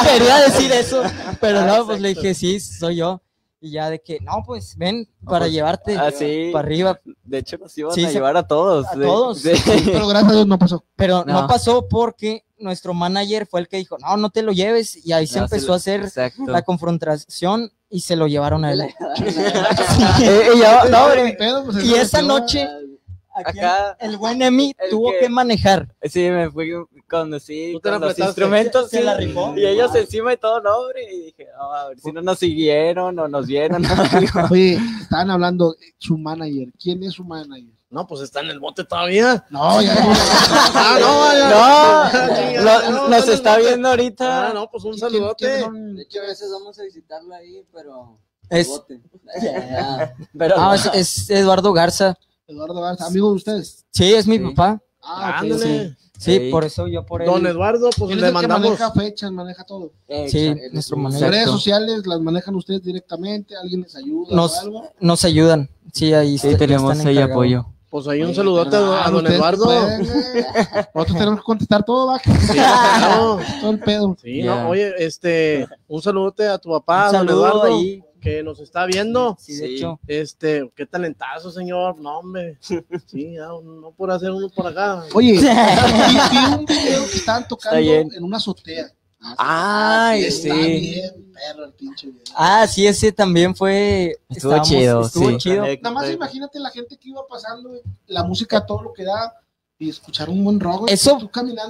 [0.04, 1.02] quería decir eso,
[1.40, 3.22] pero no, pues le dije, sí, soy yo.
[3.58, 6.50] Y ya de que, no, pues ven para pues, llevarte Así.
[6.52, 7.00] para arriba.
[7.24, 8.86] De hecho, nos iban Sí, a se- llevar a todos.
[8.88, 9.42] a de- todos.
[9.44, 10.84] de- pero gracias a Dios no pasó.
[10.96, 11.42] Pero no.
[11.42, 11.46] No.
[11.46, 14.98] pasó porque nuestro manager fue el que dijo, no, no te lo lleves.
[15.06, 16.42] Y ahí se No, empezó lo- a hacer Exacto.
[16.48, 18.82] la confrontación y se lo llevaron a él.
[20.20, 21.06] Eh, y yo- no,
[21.38, 22.68] pedo, pues, Y eso esa noche,
[23.34, 25.88] Acá- el buen Emi tuvo que- que manejar.
[26.02, 26.70] Sí, me fui
[27.10, 27.48] con los
[28.18, 29.54] instrumentos Se sí, la rifó.
[29.56, 32.38] y ellos encima y todo, no, hombre, y dije, "No, a ver si no nos
[32.38, 33.82] siguieron o nos vieron.
[34.52, 36.68] Oye, estaban hablando, su manager.
[36.80, 37.72] ¿Quién es su manager?
[37.90, 39.44] No, pues está en el bote todavía.
[39.50, 41.32] No, ya Ah, no,
[42.52, 42.62] ya.
[42.62, 44.48] No, no, nos no, está viendo ahorita.
[44.48, 45.46] Ah, no, pues un ¿Quién- saludote.
[45.46, 48.18] De hecho, a veces vamos a visitarlo ahí, pero.
[48.48, 49.00] Es- bote.
[49.42, 50.14] Ya.
[50.36, 52.16] Pero Ah, es, es Eduardo Garza.
[52.52, 53.84] Eduardo Garza, amigo de ustedes.
[53.90, 54.44] Sí, es mi Sí.
[54.44, 54.80] papá.
[55.02, 55.42] Ah, ok.
[55.52, 55.96] Ándale.
[56.18, 56.50] Sí, Sí.
[56.52, 57.26] por eso yo por él.
[57.26, 58.64] Don Eduardo, pues le el que mandamos.
[58.68, 59.90] maneja fechas, maneja todo.
[60.28, 60.62] Sí, Exacto.
[60.72, 61.26] nuestro manejo.
[61.28, 64.88] redes sociales las manejan ustedes directamente, alguien les ayuda Nos- o algo.
[65.00, 65.68] Nos ayudan.
[65.92, 67.66] Sí, ahí sí, está- tenemos ahí apoyo.
[67.90, 69.64] Pues ahí un Oye, saludote a, don- a ah, don ustedes Eduardo.
[69.64, 69.74] güey.
[70.94, 72.18] Nosotros tenemos que contestar todo, va.
[72.20, 73.38] Sí, claro.
[73.60, 74.16] Todo el pedo.
[74.22, 78.02] Sí, no, oye, este, un saludote a tu papá, Un don Eduardo, ahí.
[78.22, 79.36] Que nos está viendo.
[79.38, 79.74] Sí, de Sí.
[79.76, 80.00] hecho.
[80.06, 81.98] Este, qué talentazo, señor.
[81.98, 82.56] No, hombre.
[82.60, 85.04] Sí, ya, no por hacer uno por acá.
[85.12, 85.32] Oye,
[86.30, 88.08] vi, un video que estaban tocando bien.
[88.14, 88.86] en una azotea.
[89.38, 90.60] Ay, Está sí.
[90.80, 92.22] bien, perro, el pinche video.
[92.34, 94.16] Ah, sí, ese también fue.
[94.28, 95.36] Estuvo chido, Estuvo sí.
[95.38, 95.64] chido.
[95.64, 97.70] Nada más imagínate la gente que iba pasando,
[98.06, 99.32] la música, todo lo que da,
[99.82, 100.88] y escuchar un buen rock.
[100.90, 101.18] Eso-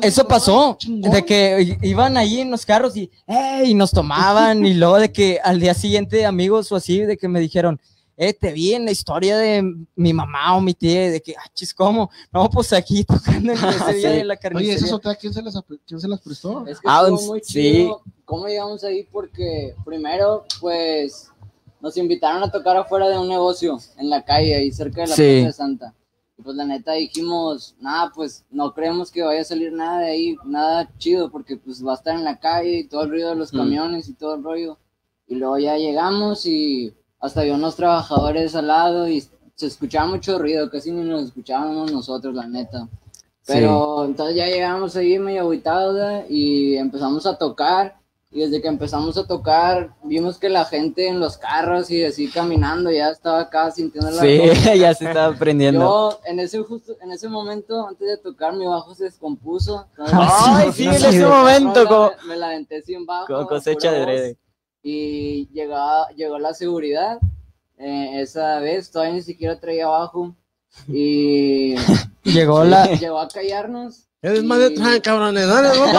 [0.03, 3.71] Eso pasó, de que iban ahí en los carros y, ¡ey!
[3.71, 7.29] y nos tomaban, y luego de que al día siguiente amigos o así, de que
[7.29, 7.81] me dijeron,
[8.17, 9.65] eh, te vi en la historia de
[9.97, 12.11] mi mamá o mi tía, de que, ah, chis, ¿cómo?
[12.31, 13.05] No, pues aquí
[13.45, 13.59] tocando en
[13.93, 14.17] ese día Sí.
[14.19, 14.77] de la Oye, carnicería.
[14.97, 15.55] esa ¿quién se las,
[15.87, 16.67] quién se las prestó?
[16.67, 17.53] Es que Ah, muy sí.
[17.53, 21.29] chido cómo llegamos ahí porque primero, pues,
[21.81, 25.17] nos invitaron a tocar afuera de un negocio en la calle, ahí cerca de la
[25.17, 25.23] Sí.
[25.23, 25.95] Plaza de Santa.
[26.39, 30.11] Y pues la neta dijimos, nada, pues no creemos que vaya a salir nada de
[30.11, 33.31] ahí, nada chido, porque pues va a estar en la calle y todo el ruido
[33.31, 34.79] de los camiones y todo el rollo.
[35.27, 39.23] Y luego ya llegamos y hasta había unos trabajadores al lado y
[39.55, 42.89] se escuchaba mucho ruido, casi ni nos escuchábamos nosotros, la neta.
[43.47, 48.02] Pero entonces ya llegamos ahí medio aguitados y empezamos a tocar.
[48.35, 52.31] Y desde que empezamos a tocar, vimos que la gente en los carros y así
[52.31, 54.41] caminando ya estaba acá sintiendo la Sí,
[54.79, 55.81] ya se está aprendiendo.
[55.81, 59.87] Yo en ese justo en ese momento antes de tocar mi bajo se descompuso.
[59.99, 63.27] Entonces, Ay, sí, en ese momento, como, me, me la aventé sin bajo.
[63.27, 64.39] como cosecha de breve.
[64.83, 65.77] Y llegó,
[66.17, 67.19] llegó la seguridad.
[67.77, 70.35] eh, esa vez todavía ni siquiera traía bajo.
[70.89, 71.75] Y
[72.25, 74.09] Llegó la, llegó a callarnos.
[74.23, 75.49] ¿Qué desmadre y- traen, cabrones?
[75.49, 75.93] Dale, no,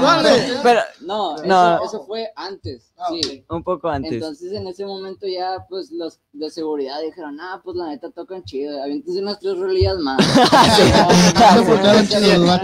[0.00, 0.40] dale.
[0.62, 1.84] Pero No, eso, No.
[1.84, 2.92] eso fue antes.
[2.96, 3.44] Ah, sí.
[3.50, 4.12] un poco antes.
[4.12, 8.44] Entonces en ese momento ya pues los de seguridad dijeron, ah, pues la neta tocan
[8.44, 10.16] chido, aviéntense unas tres rolillas más.
[11.56, 12.10] Los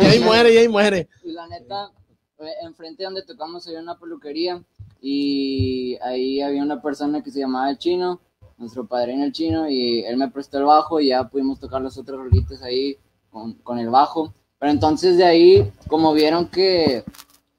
[0.01, 1.09] Y ahí muere, y ahí muere.
[1.25, 1.91] Y la neta,
[2.39, 4.63] eh, enfrente donde tocamos había una peluquería
[5.01, 8.21] y ahí había una persona que se llamaba el chino,
[8.57, 11.99] nuestro padrino el chino, y él me prestó el bajo y ya pudimos tocar las
[11.99, 12.97] otras rolitas ahí
[13.31, 14.33] con, con el bajo.
[14.63, 17.03] Pero entonces de ahí, como vieron que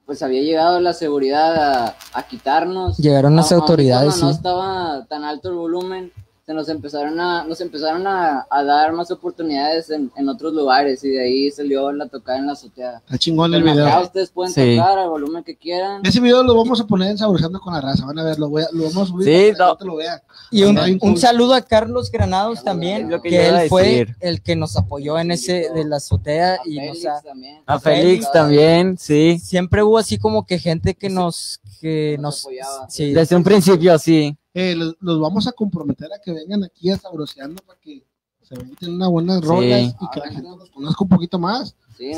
[0.05, 1.53] pues había llegado la seguridad
[1.89, 2.97] a, a quitarnos.
[2.97, 4.37] Llegaron las autoridades, cuando No sí.
[4.37, 6.13] estaba tan alto el volumen,
[6.45, 11.01] se nos empezaron a, nos empezaron a, a dar más oportunidades en, en otros lugares
[11.05, 12.97] y de ahí salió la tocada en la azotea.
[12.97, 14.01] Está chingón el acá video.
[14.01, 14.75] ustedes pueden Sí.
[14.75, 16.01] tocar al volumen que quieran.
[16.05, 18.05] Ese video lo vamos a poner en Saborizando con la raza.
[18.05, 19.63] Van a ver, lo, voy a- lo vamos a subir Sí, para que no.
[19.63, 20.23] la gente lo vea.
[20.51, 24.75] y un, un saludo a Carlos Granados también, que que, él fue el que nos
[24.75, 27.61] apoyó en ese de la azotea A y Félix nos ha- también.
[27.65, 29.39] A Félix también, sí.
[29.39, 32.89] siempre hubo así como que gente que nos que Nos nos apoyaba.
[32.89, 34.35] sí, Desde un principio, sí.
[34.53, 38.03] Eh, los, los vamos a comprometer a que vengan aquí a Sabroseando para que
[38.41, 41.75] se venten unas buenas rolas y que la gente nos conozca un poquito más.
[41.97, 42.11] Sí,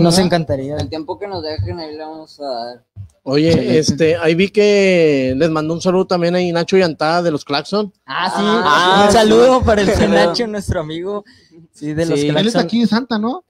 [0.00, 0.76] nos encantaría.
[0.76, 2.84] El tiempo que nos dejen ahí le vamos a dar.
[3.24, 7.44] Oye, este, ahí vi que les mandó un saludo también ahí Nacho Yantada de los
[7.44, 7.92] Claxon.
[8.06, 9.18] Ah, sí, Ah, un sí.
[9.18, 9.88] saludo para el.
[10.10, 11.24] Nacho, nuestro amigo,
[11.72, 12.28] sí, de los Sí.
[12.28, 12.60] Él es de Claxon.
[12.62, 13.44] aquí de Santa, ¿no?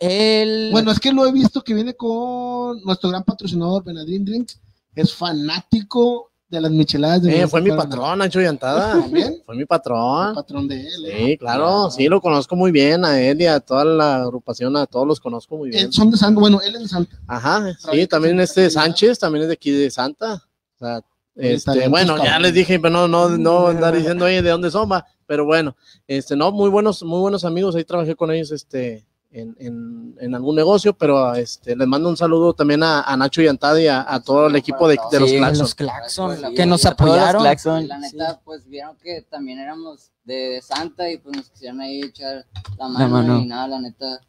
[0.00, 4.58] Bueno, es que lo he visto que viene con nuestro gran patrocinador, Benadryl Drinks.
[4.94, 9.00] Es fanático de las micheladas de Eh, fue mi patrón, Nacho Yantada.
[9.00, 9.40] ¿También?
[9.46, 10.34] Fue mi El patrón.
[10.34, 11.06] patrón de él.
[11.06, 11.26] ¿eh?
[11.26, 14.86] Sí, claro, sí, lo conozco muy bien a él y a toda la agrupación, a
[14.86, 15.86] todos los conozco muy bien.
[15.86, 17.16] Eh, son de Santa, bueno, él es de Santa.
[17.28, 20.42] Ajá, sí, también este Sánchez, también es de aquí de Santa.
[20.74, 21.00] O sea,
[21.36, 22.42] este, bueno, ya cabrón.
[22.42, 25.06] les dije, pero no, no, no andar diciendo oye, de dónde son, va.
[25.26, 25.76] Pero bueno,
[26.08, 30.34] este, no, muy buenos, muy buenos amigos, ahí trabajé con ellos, este, en, en, en
[30.34, 33.86] algún negocio, pero este, les mando un saludo también a, a Nacho y Antada y
[33.86, 35.62] a, a todo el equipo de, de los Sí, de Claxon.
[35.62, 37.42] los Claxon, Sí, que nos apoyaron.
[37.42, 37.86] Claxon.
[37.88, 42.00] La neta, pues vieron que también éramos de, de Santa y pues nos quisieron ahí
[42.02, 42.44] echar
[42.78, 43.40] la mano, mano.
[43.40, 44.20] y nada, la neta.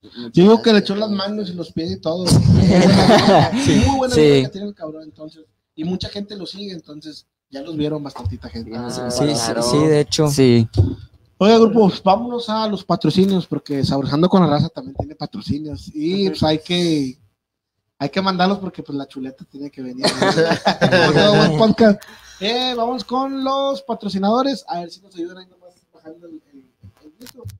[0.00, 2.24] Yo digo que le echó las manos y los pies y todo.
[3.52, 5.44] Muy buena que tiene el cabrón, entonces.
[5.74, 8.72] Y mucha gente lo sigue, entonces ya los vieron bastantita gente.
[8.76, 9.62] Ah, Sí, sí, claro.
[9.62, 10.28] sí, de hecho.
[10.28, 10.68] Sí.
[11.40, 15.90] Oiga, grupo, pues, vámonos a los patrocinios, porque Saborizando con la raza también tiene patrocinios.
[15.94, 17.18] Y pues hay que
[18.00, 20.04] hay que mandarlos porque pues la chuleta tiene que venir.
[22.40, 24.64] Eh, vamos con los patrocinadores.
[24.68, 26.70] A ver si nos ayudan ahí nomás bajando el, el-
[27.04, 27.57] el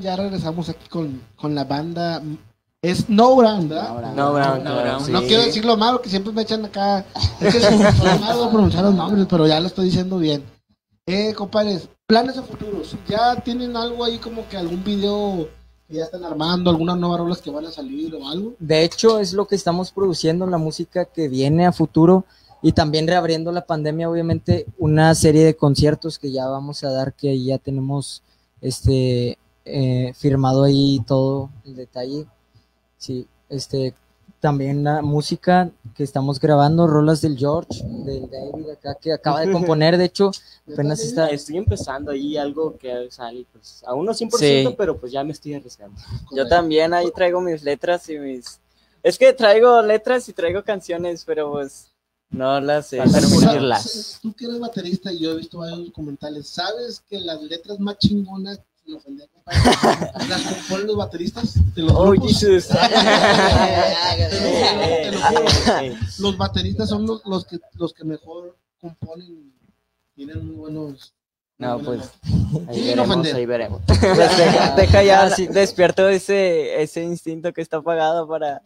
[0.00, 2.22] ya regresamos aquí con, con la banda.
[2.82, 4.14] Es No Brown, ¿verdad?
[4.14, 5.04] No, Brown, No, no, Brown.
[5.04, 5.12] sí.
[5.12, 7.04] No quiero decirlo malo, que siempre me echan acá.
[7.40, 10.44] Es que soy malo pronunciar los nombres, pero ya lo estoy diciendo bien.
[11.06, 12.94] Eh, compadres, planes a futuros.
[13.08, 15.48] ¿Ya tienen algo ahí como que algún video
[15.88, 18.54] que ya están armando, algunas nuevas rolas que van a salir o algo?
[18.58, 22.24] De hecho, es lo que estamos produciendo, la música que viene a futuro
[22.62, 27.14] y también reabriendo la pandemia, obviamente, una serie de conciertos que ya vamos a dar,
[27.14, 28.22] que ya tenemos
[28.60, 32.26] este eh, firmado ahí todo el detalle.
[32.96, 33.94] Sí, este
[34.38, 39.50] también la música que estamos grabando, rolas del George, del David acá, que acaba de
[39.50, 40.30] componer, de hecho,
[40.72, 41.28] apenas está.
[41.28, 44.74] Estoy empezando ahí algo que sale, pues, aún no 100%, Sí.
[44.78, 46.00] pero pues ya me estoy arriesgando.
[46.32, 48.60] Yo también ahí traigo mis letras y mis...
[49.02, 51.88] Es que traigo letras y traigo canciones, pero pues
[52.30, 52.98] no las sé.
[54.20, 57.98] Tú que eres baterista y yo he visto varios documentales, ¿sabes que las letras más
[57.98, 59.60] chingonas, sin ofender, compadre,
[60.28, 62.30] las componen los bateristas de los Oh, grupos?
[62.40, 62.68] Jesus.
[62.68, 62.76] Te
[65.12, 65.44] lo juro.
[66.20, 69.52] Los bateristas son los, los que los que mejor componen,
[70.14, 71.12] tienen muy buenos.
[71.58, 72.02] No, pues.
[72.68, 73.80] Ahí Sin veremos, ahí veremos.
[73.86, 74.00] Pues
[74.36, 75.46] deja, deja ya, sí.
[75.46, 78.60] despierto ese, ese instinto que está apagado para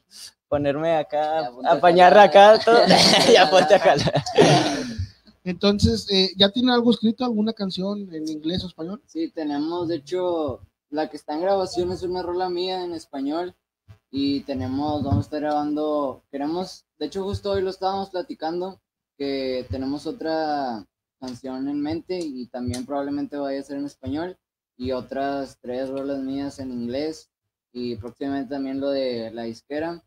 [0.49, 2.81] ponerme acá, apañar acá todo.
[3.33, 4.25] ya ponte a jalar.
[5.45, 9.03] Entonces, eh, ¿ya tiene algo escrito, alguna canción en inglés o español?
[9.07, 10.61] Sí, tenemos, de hecho,
[10.91, 13.55] la que está en grabación es una rola mía en español
[14.11, 18.80] y tenemos, vamos a estar grabando, queremos, de hecho justo hoy lo estábamos platicando,
[19.16, 20.86] que tenemos otra
[21.18, 24.36] canción en mente y también probablemente vaya a ser en español
[24.76, 27.30] y otras tres rolas mías en inglés
[27.72, 30.03] y próximamente también lo de la disquera.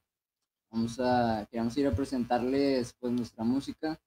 [0.70, 4.00] Vamos a, queremos ir a presentarles pues nuestra música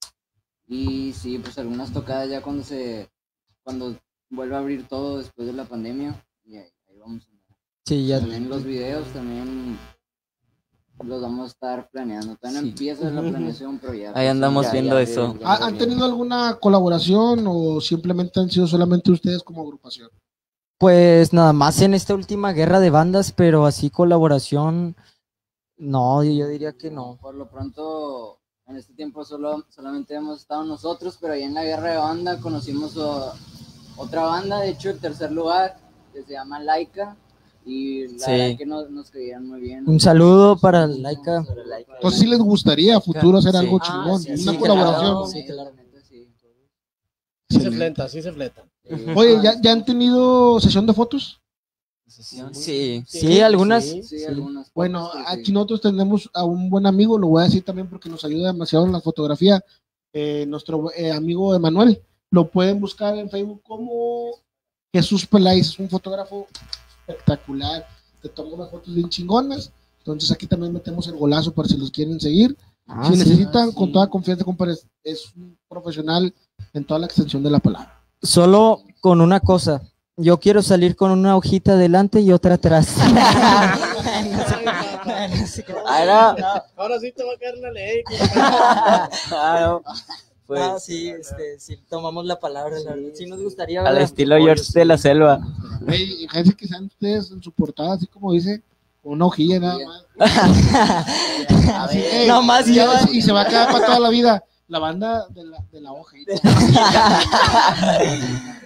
[0.67, 3.09] Y sí, pues algunas tocadas ya cuando se,
[3.63, 3.97] cuando
[4.31, 6.25] vuelva a abrir todo después de la pandemia.
[6.45, 7.57] Y ahí, ahí vamos a andar.
[7.85, 8.21] Sí, ya.
[8.21, 9.79] También los videos también
[11.05, 12.37] los vamos a estar planeando.
[12.37, 12.69] Todavía Sí.
[12.69, 14.13] empieza la planeación, pero ya.
[14.15, 15.37] Ahí andamos ya- viendo ya- eso.
[15.39, 20.09] ya- ¿Ha- ¿Han tenido alguna colaboración o simplemente han sido solamente ustedes como agrupación?
[20.79, 24.97] Pues nada más en esta última guerra de bandas, pero así colaboración,
[25.77, 27.19] no, yo diría que no.
[27.21, 31.65] Por lo pronto, en este tiempo solo, solamente hemos estado nosotros, pero ahí en la
[31.65, 33.33] guerra de banda conocimos o-
[33.97, 35.77] otra banda, de hecho, el tercer lugar,
[36.13, 37.17] que se llama Laika.
[37.65, 38.31] Y la Sí.
[38.33, 39.89] verdad que nos, nos caían muy bien.
[39.89, 41.45] Un saludo para Laika.
[41.95, 43.59] Entonces sí les gustaría a futuro hacer Sí.
[43.59, 45.13] algo Ah, chingón, sí, una sí, colaboración.
[45.15, 45.27] claro.
[45.27, 46.29] Sí, claramente, sí.
[47.49, 48.63] Sí se fleta, sí se fleta.
[49.17, 51.41] Oye, ¿ya, ¿ya han tenido sesión de fotos?
[52.07, 53.03] Sí.
[53.07, 53.85] Sí, algunas.
[53.85, 54.03] Sí.
[54.03, 54.73] Sí, algunas.
[54.73, 58.25] Bueno, aquí nosotros tenemos a un buen amigo, lo voy a decir también porque nos
[58.25, 59.61] ayuda demasiado en la fotografía,
[60.13, 62.01] eh, nuestro eh, amigo Emanuel.
[62.31, 64.31] Lo pueden buscar en Facebook como
[64.93, 66.47] Jesús Peláez, es un fotógrafo
[67.07, 67.87] espectacular,
[68.23, 69.73] te toma unas fotos bien chingonas.
[69.99, 72.57] Entonces aquí también metemos el golazo para si los quieren seguir.
[72.87, 73.19] Ah, si sí.
[73.19, 76.33] necesitan, con toda confianza, compadre, es un profesional
[76.73, 78.01] en toda la extensión de la palabra.
[78.23, 79.83] Solo con una cosa.
[80.19, 82.95] Yo quiero salir con una hojita adelante y otra atrás.
[85.87, 88.03] Ahora, Ahora sí te va a caer la ley.
[89.29, 89.83] claro.
[90.47, 93.11] Pues, Ah, sí, este, sí, tomamos la palabra, la verdad.
[93.13, 95.39] Sí nos gustaría al estilo George de la selva.
[95.83, 98.63] Güey, imagínense que sean ustedes en su portada, así como dice,
[99.03, 100.05] una hojilla nada más.
[101.75, 104.43] Así, ey, No más y se va a quedar para toda la vida.
[104.69, 106.17] La banda de la, de la hoja.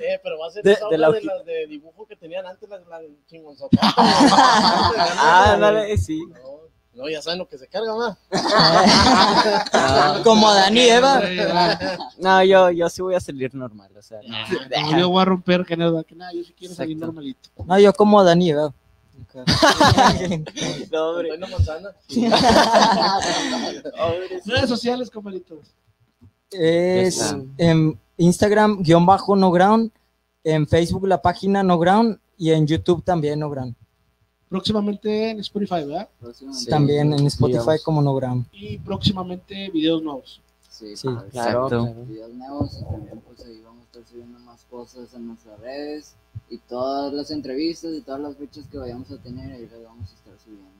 [0.03, 2.46] Eh, pero va a ser De- esa de la de las de dibujo que tenían
[2.46, 3.78] antes las, las chingonzotas.
[3.96, 6.22] Ah, dale, sí.
[6.26, 6.61] No,
[6.94, 8.16] no, ya saben lo que se carga, más.
[10.24, 11.20] Como y Eva.
[12.18, 14.98] No, yo, yo sí voy a salir normal, o sea, no.
[14.98, 17.51] Yo voy a romper que nada, que nada, yo sí quiero salir normalito.
[17.66, 18.72] No, yo como y Eva.
[20.90, 21.30] No, hombre.
[24.46, 25.59] Redes sociales, compadritos.
[26.51, 29.90] Es en Instagram, guion bajo no ground.
[30.44, 32.18] En Facebook la página no ground.
[32.36, 33.74] Y en YouTube también no ground.
[34.48, 36.09] Próximamente en Spotify, ¿verdad?
[36.68, 37.82] También en Spotify digamos.
[37.84, 38.46] como no ground.
[38.53, 40.40] Y próximamente videos nuevos.
[40.68, 41.07] Sí, Sí.
[41.07, 41.26] claro.
[41.30, 41.68] Claro, Exacto.
[41.84, 42.05] claro.
[42.07, 46.14] videos nuevos y también pues ahí vamos a estar subiendo más cosas en nuestras redes
[46.48, 50.11] y todas las entrevistas y todas las fechas que vayamos a tener ahí las vamos
[50.11, 50.70] a estar subiendo.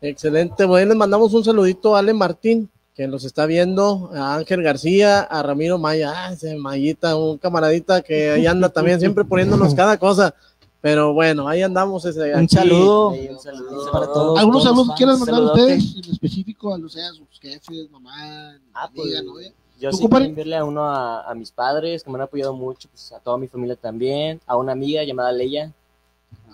[0.00, 4.62] Excelente, bueno, les mandamos un saludito a Ale Martín, que nos está viendo, a Ángel
[4.62, 9.74] García, a Ramiro Maya, ah, ese Mayita, un camaradita que ahí anda también siempre poniéndonos
[9.74, 10.34] cada cosa.
[10.80, 12.04] Pero bueno, ahí andamos.
[12.04, 13.90] Ese, Un saludo Ahí un saludo.
[13.92, 14.38] para todos.
[14.38, 15.60] ¿Algunos todos saludos quieran mandar Saludote.
[15.62, 19.52] ustedes en específico a los sea, sus jefes, mamá, Ah, pues, amiga, novia?
[19.78, 22.54] Yo ¿Tú, sí quiero enviarle a uno a, a mis padres, que me han apoyado
[22.54, 25.70] mucho, pues a toda mi familia también, a una amiga llamada Leia.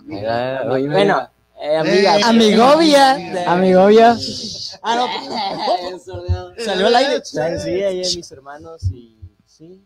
[0.03, 1.29] Mira, Ami- oye, bueno,
[1.63, 2.17] eh, amiga.
[2.17, 3.51] Eh, Amigovia.
[3.51, 4.17] Amigovia.
[4.81, 7.21] Ah, no, salió al aire.
[7.23, 9.81] Sí, ahí a mis hermanos y sí.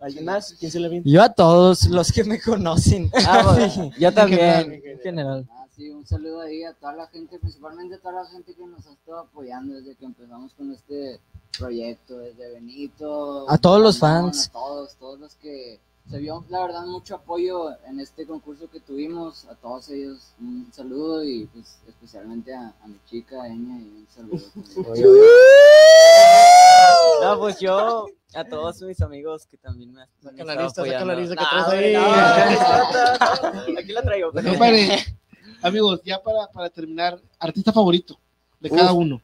[0.00, 0.56] ¿Alguien más?
[0.58, 1.08] ¿Quién se le viene?
[1.08, 3.10] Yo a todos los que me conocen.
[3.26, 4.82] Ah, bueno, yo también.
[4.84, 5.46] En general.
[5.52, 8.66] Ah, sí, un saludo ahí a toda la gente, principalmente a toda la gente que
[8.66, 11.20] nos ha estado apoyando desde que empezamos con este
[11.56, 13.48] proyecto, desde Benito.
[13.50, 14.48] A todos los fans.
[14.48, 15.78] A todos, todos los que
[16.10, 19.44] se vio, la verdad, mucho apoyo en este concurso que tuvimos.
[19.46, 24.06] A todos ellos un saludo y pues especialmente a, a mi chica, Eña, y un
[24.08, 24.42] saludo.
[27.22, 31.04] No, pues yo, a todos mis amigos que también me, Saca han la lista, saca
[31.04, 31.20] la apoyando.
[31.20, 31.68] lista que traes
[33.68, 33.76] ahí.
[33.78, 34.32] Aquí la traigo.
[35.62, 38.18] Amigos, ya para, para terminar, artista favorito
[38.58, 39.20] de cada uno.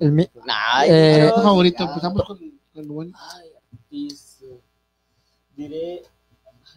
[0.00, 3.12] El mi- Nah, Eh, favorito, empezamos con, con el buen.
[3.14, 4.29] Ay, artista.
[5.68, 6.02] Diré.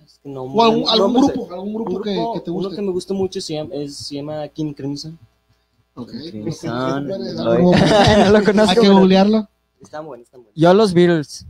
[0.05, 1.33] es que no, O algún, no- algún no me sé.
[1.33, 2.75] grupo, algún grupo, que, grupo- que te Uno guste.
[2.75, 5.17] que me gusta mucho se llama, es- se llama King Crimson.
[5.95, 6.09] Ok.
[6.31, 7.43] Crimson, algo- no
[8.31, 8.73] lo Hay conozco.
[8.75, 9.47] que pero- googlearlo.
[9.81, 10.55] Están buenos, están buenos.
[10.55, 11.45] Yo a los Beatles.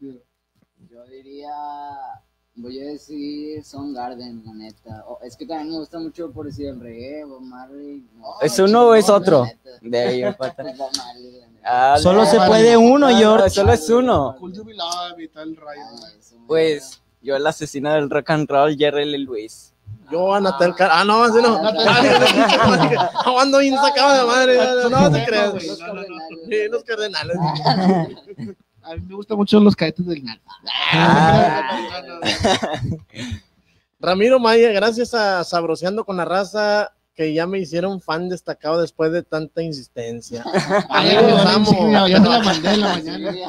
[0.00, 1.50] Yo diría,
[2.54, 5.04] voy a decir Son Garden, la neta.
[5.08, 8.04] O- es que también me gusta mucho, por decir, el reggae, Bob Marley.
[8.18, 9.46] No, ¿Es uno o es otro?
[9.82, 10.34] De.
[11.64, 13.50] Ah, Solo no, se puede uno, George.
[13.50, 14.36] Solo es uno.
[14.38, 15.82] Cool You Be Love y tal rayo.
[16.48, 19.74] Ah, Pues yo el asesino del rock and roll, Jerry Lee Lewis.
[20.10, 21.60] Yo a Natal Car- Ah, no, así no.
[23.26, 24.56] No, ando bien sacado de madre.
[24.88, 25.52] No, no te creas.
[25.52, 25.66] güey.
[25.66, 26.38] Los cardenales.
[26.48, 27.36] Sí, los cardenales.
[28.82, 30.40] A mí me gustan mucho los cadetes del NAL.
[34.00, 39.10] Ramiro Maya, gracias a Sabroseando con la Raza, que ya me hicieron fan destacado después
[39.12, 40.44] de tanta insistencia.
[40.88, 42.08] Ay, Amigos, yo, amo.
[42.08, 43.42] yo te la mandé en la mañana.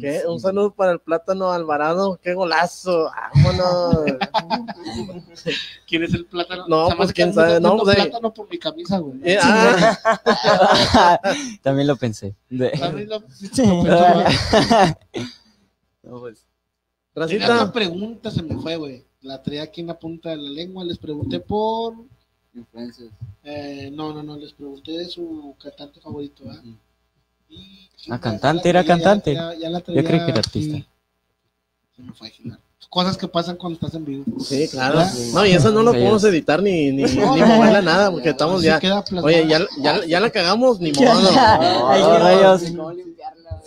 [0.00, 0.22] ¿Qué?
[0.26, 3.96] Un saludo para el plátano Alvarado, qué golazo, vámonos.
[5.86, 6.66] ¿Quién es el plátano?
[6.68, 9.18] No, pues, quién sabe, no, pues, plátano por mi camisa, güey.
[9.22, 11.20] Eh, ah,
[11.62, 12.34] También lo pensé.
[12.48, 13.20] De- También lo-
[16.02, 16.44] No, pues,
[17.14, 19.04] Racita, otra pregunta, se me fue, güey.
[19.22, 20.84] La traía aquí en la punta de la lengua.
[20.84, 21.94] Les pregunté por.
[22.54, 23.08] Influencias.
[23.44, 24.36] eh, no, no, no.
[24.36, 26.60] Les pregunté de su cantante favorito, Ah,
[28.06, 29.34] ya cantante, la era cantante.
[29.34, 30.86] Ya, ya la Yo creí traía que era artista.
[31.96, 32.62] Se me fue, Gilberto.
[32.90, 34.24] Cosas que pasan cuando estás en vivo.
[34.38, 35.00] sí, claro.
[35.32, 38.80] No, y eso no lo podemos editar ni, ni, ni moverla nada, porque estamos ya.
[39.20, 41.28] Oye, ya, ya, ya la cagamos, ni modo.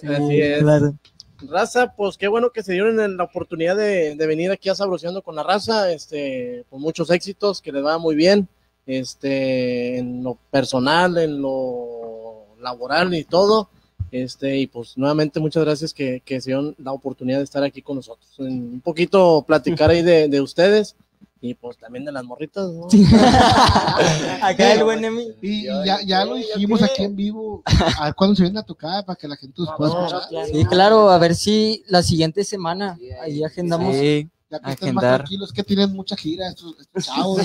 [0.02, 0.60] Así es.
[0.62, 0.96] claro.
[1.42, 4.76] Raza, pues qué bueno que se dieron en la oportunidad de, de venir aquí a
[4.76, 8.48] Sabroseando con la raza, este, con muchos éxitos, que les va muy bien,
[8.86, 12.07] este, en lo personal, en lo
[12.60, 13.70] laboral y todo,
[14.12, 17.82] este, y pues nuevamente muchas gracias que, que se dieron la oportunidad de estar aquí
[17.82, 20.96] con nosotros, En un poquito platicar ahí de, de ustedes,
[21.40, 22.88] y pues también de las morritas, ¿no?
[24.42, 25.28] Acá el buen Emi.
[25.42, 27.62] Y, y ya, ya lo dijimos aquí en vivo.
[28.00, 30.46] A ver cuándo se viene a tocar para que la gente los pueda escuchar.
[30.52, 33.96] Sí, claro, a ver si la siguiente semana Sí, ahí- agendamos.
[33.96, 37.42] Sí, Ya que estén más tranquilos, que tienen mucha gira estos, estos chavos.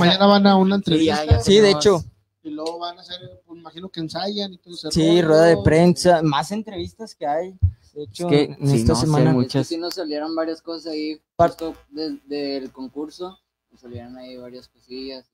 [0.00, 1.40] Mañana van a una entrevista.
[1.40, 2.04] Sí, de hecho,
[2.46, 6.22] Y luego van a hacer, pues, imagino que ensayan y todo sí, rueda de prensa,
[6.22, 7.54] más entrevistas que hay.
[7.92, 9.32] De hecho, que, en sí, esta no semana.
[9.32, 9.66] muy- Es que Muchas.
[9.68, 13.36] sí nos salieron varias cosas ahí, justo de- del concurso,
[13.72, 15.24] nos salieron ahí varias cosillas.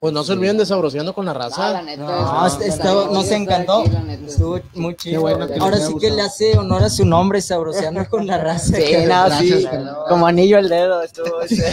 [0.00, 1.82] Pues no se olviden de Sabroseando con la No, la raza.
[1.82, 3.80] neta, No, es- bien nos encantó.
[3.82, 4.26] aquí, la neta.
[4.26, 5.20] Estuvo muy chido.
[5.22, 8.66] bueno Ahora sí que le hace honor a su nombre, sabroseando con la raza.
[8.76, 9.48] Sí, que- no, sí.
[9.48, 9.96] Gracias, carnal.
[10.08, 11.40] Como anillo al dedo estuvo.
[11.40, 11.64] ese.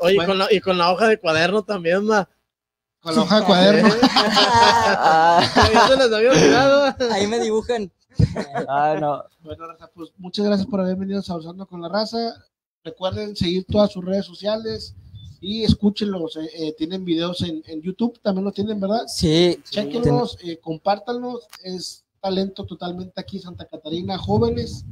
[0.00, 0.30] Oye, y Bueno.
[0.30, 2.28] con la, y con la hoja de cuaderno también, ma.
[3.06, 3.88] Con la hoja de cuaderno.
[4.98, 5.40] Ah,
[5.72, 6.94] Ya se les había olvidado.
[7.12, 7.90] Ahí me dibujan.
[8.68, 9.22] ah, no.
[9.42, 12.34] Bueno, raza, pues muchas gracias por haber venido a Sabrosando con la raza.
[12.84, 14.94] Recuerden seguir todas sus redes sociales
[15.40, 16.36] y escúchenlos.
[16.36, 19.02] eh, eh, tienen videos en, en YouTube, también lo tienen, ¿verdad?
[19.06, 21.46] Sí, Chequenlos, eh, compártanlos.
[21.62, 24.84] Es talento totalmente aquí, Santa Catarina, jóvenes.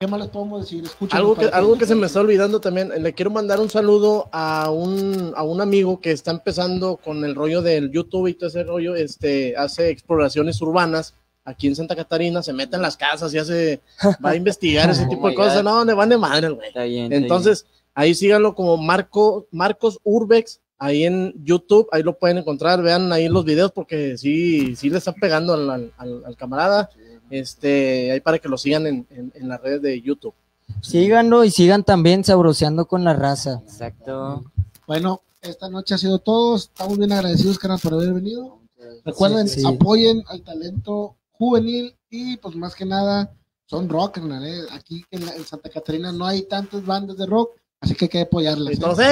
[0.00, 0.84] ¿Qué más les podemos decir?
[1.12, 4.70] Algo que, algo que se me está olvidando también, le quiero mandar un saludo a
[4.70, 8.64] un, a un amigo que está empezando con el rollo del YouTube y todo ese
[8.64, 11.14] rollo, este, hace exploraciones urbanas
[11.44, 13.80] aquí en Santa Catarina, se mete en las casas y hace,
[14.24, 15.70] va a investigar ese Oh tipo de cosas, God.
[15.70, 16.68] no, le van de madre, güey.
[16.68, 17.04] Está bien.
[17.12, 17.64] está Entonces,
[17.94, 23.28] ahí síganlo como Marco, Marcos Urbex, ahí en YouTube, ahí lo pueden encontrar, vean ahí
[23.28, 26.90] los videos porque sí, sí le está pegando al, al- al- al camarada,
[27.30, 30.34] este, ahí para que lo sigan en, en- en las redes de YouTube.
[30.80, 33.60] síganlo y sigan también sabroseando con la raza.
[33.64, 34.44] Exacto.
[34.86, 36.56] Bueno, esta noche ha sido todo.
[36.56, 38.58] Estamos bien agradecidos, carnal, por haber venido.
[39.04, 39.66] Recuerden, Sí, sí.
[39.66, 43.30] apoyen al talento juvenil y pues más que nada
[43.66, 44.60] son rock, carnal, ¿eh?
[44.72, 47.50] Aquí en, la- en Santa Catarina no hay tantas bandas de rock,
[47.80, 48.72] así que hay que apoyarlas.
[48.72, 48.74] ¿eh?
[48.74, 49.06] Entonces,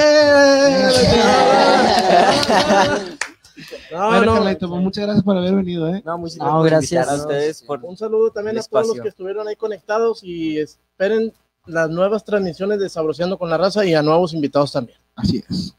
[3.92, 6.03] no, Bueno, no, Carlito, pues, muchas gracias por haber venido, ¿eh?
[6.05, 7.09] No, muchas No, gracias.
[7.09, 11.32] a ustedes por un saludo también a todos los que estuvieron ahí conectados y esperen
[11.66, 14.98] las nuevas transmisiones de Sabroseando con la Raza y a nuevos invitados también.
[15.14, 15.74] Así es.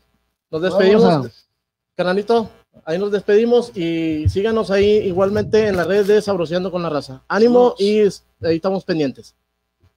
[0.49, 1.47] Nos despedimos, Vamos
[1.95, 2.49] canalito,
[2.85, 7.21] ahí nos despedimos y síganos ahí igualmente en las redes de Sabroseando con la Raza.
[7.27, 9.35] Ánimo y es- ahí estamos pendientes.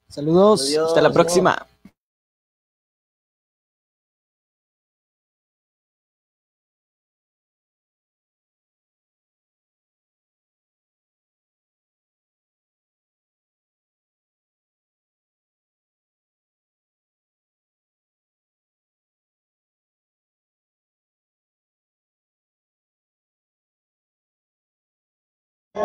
[0.09, 0.77] Saludos.
[0.77, 1.67] Hasta la próxima.
[25.77, 25.83] No,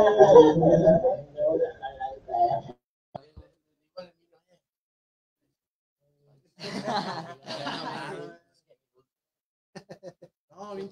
[10.75, 10.89] bien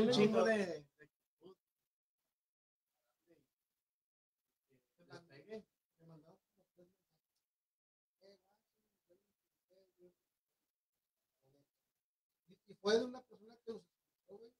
[0.00, 0.44] un chingo
[12.98, 14.52] de una persona que los escuchó, güey,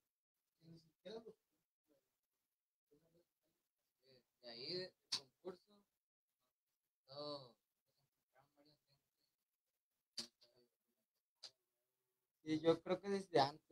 [0.61, 1.35] que ni siquiera los
[4.43, 5.73] De ahí, del concurso,
[7.07, 7.55] todo.
[10.17, 10.27] Sí,
[12.47, 13.66] yo creo que desde antes.